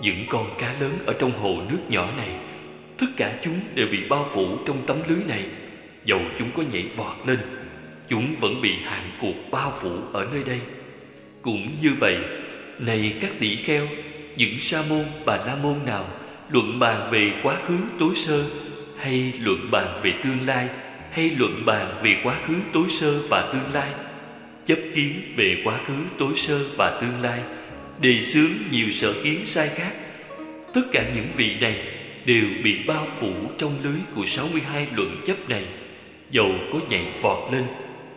những 0.00 0.26
con 0.28 0.54
cá 0.58 0.74
lớn 0.80 0.98
ở 1.06 1.14
trong 1.18 1.32
hồ 1.32 1.62
nước 1.70 1.78
nhỏ 1.88 2.08
này, 2.16 2.28
tất 2.98 3.06
cả 3.16 3.34
chúng 3.44 3.60
đều 3.74 3.86
bị 3.86 3.98
bao 4.08 4.28
phủ 4.30 4.58
trong 4.66 4.86
tấm 4.86 4.98
lưới 5.08 5.18
này. 5.28 5.42
Dầu 6.04 6.20
chúng 6.38 6.50
có 6.56 6.62
nhảy 6.72 6.84
vọt 6.96 7.16
lên, 7.26 7.38
chúng 8.08 8.34
vẫn 8.40 8.60
bị 8.62 8.72
hạn 8.84 9.10
cuộc 9.20 9.50
bao 9.50 9.72
phủ 9.80 9.90
ở 10.12 10.28
nơi 10.32 10.42
đây. 10.46 10.60
Cũng 11.42 11.68
như 11.82 11.90
vậy, 11.98 12.16
này 12.78 13.14
các 13.20 13.30
tỷ 13.38 13.56
kheo, 13.56 13.86
những 14.36 14.58
sa 14.58 14.82
môn 14.88 15.04
bà 15.26 15.36
la 15.36 15.56
môn 15.62 15.74
nào 15.86 16.08
luận 16.50 16.78
bàn 16.78 17.08
về 17.10 17.32
quá 17.42 17.56
khứ 17.66 17.76
tối 17.98 18.10
sơ 18.14 18.44
hay 19.04 19.32
luận 19.40 19.70
bàn 19.70 20.00
về 20.02 20.12
tương 20.24 20.46
lai, 20.46 20.68
hay 21.10 21.30
luận 21.38 21.62
bàn 21.66 22.00
về 22.02 22.16
quá 22.22 22.36
khứ 22.46 22.54
tối 22.72 22.84
sơ 22.88 23.20
và 23.28 23.50
tương 23.52 23.72
lai? 23.72 23.90
Chấp 24.64 24.78
kiến 24.94 25.12
về 25.36 25.56
quá 25.64 25.78
khứ 25.86 25.94
tối 26.18 26.32
sơ 26.36 26.58
và 26.76 26.98
tương 27.00 27.22
lai, 27.22 27.40
đề 28.00 28.22
xướng 28.22 28.50
nhiều 28.70 28.90
sở 28.90 29.14
kiến 29.22 29.46
sai 29.46 29.68
khác. 29.68 29.92
Tất 30.74 30.82
cả 30.92 31.04
những 31.14 31.28
vị 31.36 31.56
này 31.60 31.78
đều 32.26 32.44
bị 32.64 32.76
bao 32.86 33.06
phủ 33.20 33.32
trong 33.58 33.78
lưới 33.84 33.98
của 34.14 34.26
62 34.26 34.86
luận 34.96 35.16
chấp 35.26 35.48
này. 35.48 35.64
Dầu 36.30 36.52
có 36.72 36.78
nhảy 36.88 37.04
vọt 37.22 37.52
lên, 37.52 37.64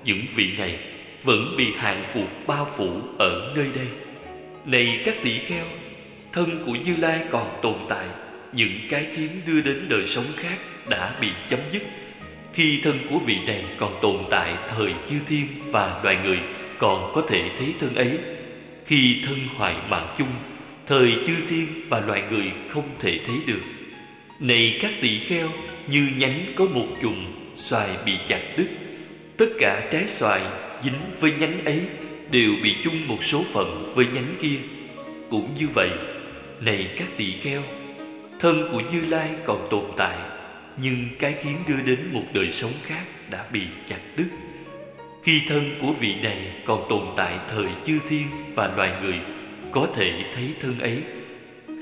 những 0.05 0.25
vị 0.35 0.49
này 0.57 0.79
vẫn 1.23 1.55
bị 1.57 1.67
hạn 1.77 2.11
cuộc 2.13 2.47
bao 2.47 2.67
phủ 2.77 3.01
ở 3.19 3.53
nơi 3.55 3.67
đây. 3.75 3.87
Này 4.65 5.01
các 5.05 5.15
tỷ 5.23 5.39
kheo, 5.39 5.65
thân 6.33 6.63
của 6.65 6.75
như 6.75 6.95
lai 6.95 7.19
còn 7.31 7.59
tồn 7.61 7.75
tại, 7.89 8.05
những 8.53 8.79
cái 8.89 9.07
khiến 9.15 9.29
đưa 9.47 9.61
đến 9.61 9.85
đời 9.89 10.07
sống 10.07 10.25
khác 10.35 10.57
đã 10.89 11.15
bị 11.21 11.27
chấm 11.49 11.59
dứt. 11.71 11.83
Khi 12.53 12.79
thân 12.83 12.97
của 13.09 13.19
vị 13.19 13.37
này 13.47 13.63
còn 13.77 13.99
tồn 14.01 14.17
tại 14.29 14.55
thời 14.67 14.93
chư 15.09 15.15
thiên 15.27 15.47
và 15.71 15.99
loài 16.03 16.17
người, 16.23 16.39
còn 16.77 17.11
có 17.13 17.21
thể 17.21 17.49
thấy 17.57 17.73
thân 17.79 17.95
ấy. 17.95 18.17
Khi 18.85 19.21
thân 19.25 19.37
hoại 19.55 19.75
mạng 19.89 20.15
chung, 20.17 20.27
thời 20.87 21.13
chư 21.27 21.33
thiên 21.47 21.67
và 21.89 21.99
loài 21.99 22.23
người 22.31 22.51
không 22.69 22.89
thể 22.99 23.19
thấy 23.27 23.35
được. 23.47 23.61
Này 24.39 24.79
các 24.81 24.91
tỳ 25.01 25.19
kheo, 25.19 25.49
như 25.87 26.09
nhánh 26.17 26.39
có 26.55 26.65
một 26.65 26.87
chùm 27.01 27.25
xoài 27.55 27.89
bị 28.05 28.13
chặt 28.27 28.41
đứt, 28.57 28.67
tất 29.37 29.49
cả 29.59 29.89
trái 29.91 30.07
xoài 30.07 30.41
dính 30.83 30.93
với 31.19 31.31
nhánh 31.39 31.65
ấy 31.65 31.81
đều 32.31 32.51
bị 32.63 32.75
chung 32.83 33.07
một 33.07 33.23
số 33.23 33.43
phận 33.53 33.91
với 33.95 34.05
nhánh 34.13 34.35
kia. 34.41 34.57
Cũng 35.29 35.55
như 35.59 35.67
vậy, 35.73 35.89
này 36.59 36.87
các 36.97 37.07
tỳ 37.17 37.31
kheo, 37.31 37.63
thân 38.39 38.69
của 38.71 38.81
như 38.91 39.01
lai 39.07 39.29
còn 39.45 39.67
tồn 39.69 39.83
tại 39.97 40.17
nhưng 40.81 41.07
cái 41.19 41.35
khiến 41.41 41.55
đưa 41.67 41.81
đến 41.85 41.99
một 42.11 42.23
đời 42.33 42.51
sống 42.51 42.71
khác 42.83 43.03
đã 43.29 43.45
bị 43.51 43.61
chặt 43.87 43.99
đứt. 44.15 44.27
Khi 45.23 45.41
thân 45.47 45.71
của 45.81 45.93
vị 45.99 46.15
này 46.23 46.51
còn 46.65 46.85
tồn 46.89 47.01
tại 47.15 47.39
thời 47.49 47.67
chư 47.85 47.99
thiên 48.09 48.27
và 48.55 48.71
loài 48.75 48.91
người, 49.03 49.19
có 49.71 49.87
thể 49.95 50.23
thấy 50.35 50.53
thân 50.59 50.79
ấy. 50.79 51.03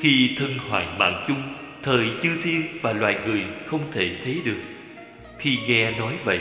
Khi 0.02 0.36
thân 0.38 0.58
hoại 0.70 0.86
mạng 0.98 1.26
chung, 1.28 1.44
thời 1.84 2.06
chư 2.24 2.30
thiên 2.44 2.62
và 2.82 2.94
loài 2.94 3.18
người 3.26 3.44
không 3.66 3.92
thể 3.92 4.16
thấy 4.24 4.42
được. 4.46 4.62
Khi 5.40 5.58
nghe 5.68 5.92
nói 5.92 6.14
vậy, 6.24 6.40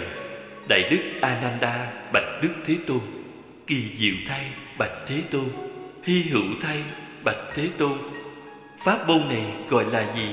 đại 0.68 0.88
đức 0.90 1.02
ananda 1.20 1.92
bạch 2.12 2.42
đức 2.42 2.54
thế 2.64 2.76
tôn, 2.86 3.00
kỳ 3.66 3.82
diệu 3.96 4.14
thay 4.26 4.44
bạch 4.78 5.06
thế 5.06 5.22
tôn, 5.30 5.48
hy 6.04 6.22
hữu 6.22 6.46
thay 6.60 6.82
bạch 7.24 7.54
thế 7.54 7.68
tôn, 7.78 7.98
pháp 8.84 9.08
môn 9.08 9.28
này 9.28 9.44
gọi 9.68 9.84
là 9.92 10.12
gì, 10.16 10.26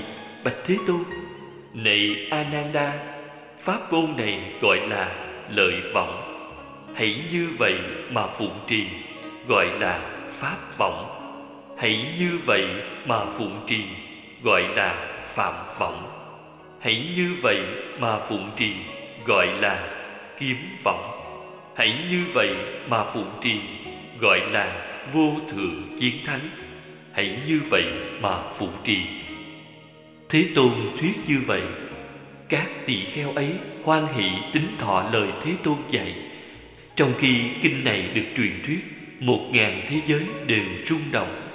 bạch 0.44 0.58
thế 0.66 0.78
tôn? 0.88 1.04
Này 1.74 2.28
ananda, 2.30 2.94
pháp 3.60 3.94
môn 3.94 4.18
này 4.18 4.40
gọi 4.62 4.80
là 4.90 5.16
lợi 5.50 5.82
vọng. 5.94 6.28
Hãy 6.96 7.20
như 7.32 7.50
vậy 7.58 7.74
mà 8.10 8.28
phụng 8.28 8.56
trì, 8.68 8.84
gọi 9.48 9.66
là 9.80 10.00
pháp 10.30 10.58
vọng. 10.78 11.18
Hãy 11.78 12.06
như 12.20 12.40
vậy 12.46 12.68
mà 13.06 13.26
phụng 13.26 13.56
trì, 13.68 13.84
gọi 14.44 14.64
là 14.76 15.20
phạm 15.24 15.54
vọng. 15.80 16.08
Hãy 16.82 17.08
như 17.16 17.36
vậy 17.42 17.62
mà 18.00 18.20
phụng 18.20 18.50
trì, 18.58 18.74
gọi 19.26 19.48
là 19.62 19.88
kiếm 20.40 20.58
vọng. 20.84 21.12
Hãy 21.76 21.96
như 22.10 22.24
vậy 22.34 22.56
mà 22.88 23.04
phụng 23.06 23.32
trì, 23.42 23.60
gọi 24.20 24.42
là 24.52 24.88
vô 25.14 25.34
thượng 25.50 25.84
chiến 26.00 26.14
thắng. 26.26 26.50
Hãy 27.14 27.38
như 27.48 27.62
vậy 27.70 27.86
mà 28.22 28.44
phụng 28.54 28.74
trì 28.84 29.21
thế 30.32 30.48
tôn 30.56 30.72
thuyết 31.00 31.13
như 31.28 31.39
vậy 31.46 31.62
các 32.52 32.70
tỳ 32.86 33.06
kheo 33.06 33.32
ấy 33.32 33.50
hoan 33.84 34.08
hỷ 34.15 34.30
tính 34.54 34.67
thọ 34.80 35.10
lời 35.13 35.28
Thế 35.44 35.54
Tôn 35.63 35.78
dạy. 35.89 36.15
Trong 36.96 37.13
khi 37.20 37.41
kinh 37.62 37.84
này 37.84 38.10
được 38.13 38.26
truyền 38.38 38.52
thuyết, 38.65 38.80
một 39.20 39.50
ngàn 39.52 39.86
thế 39.89 40.02
giới 40.06 40.22
đều 40.48 40.63
rung 40.86 41.02
động. 41.12 41.51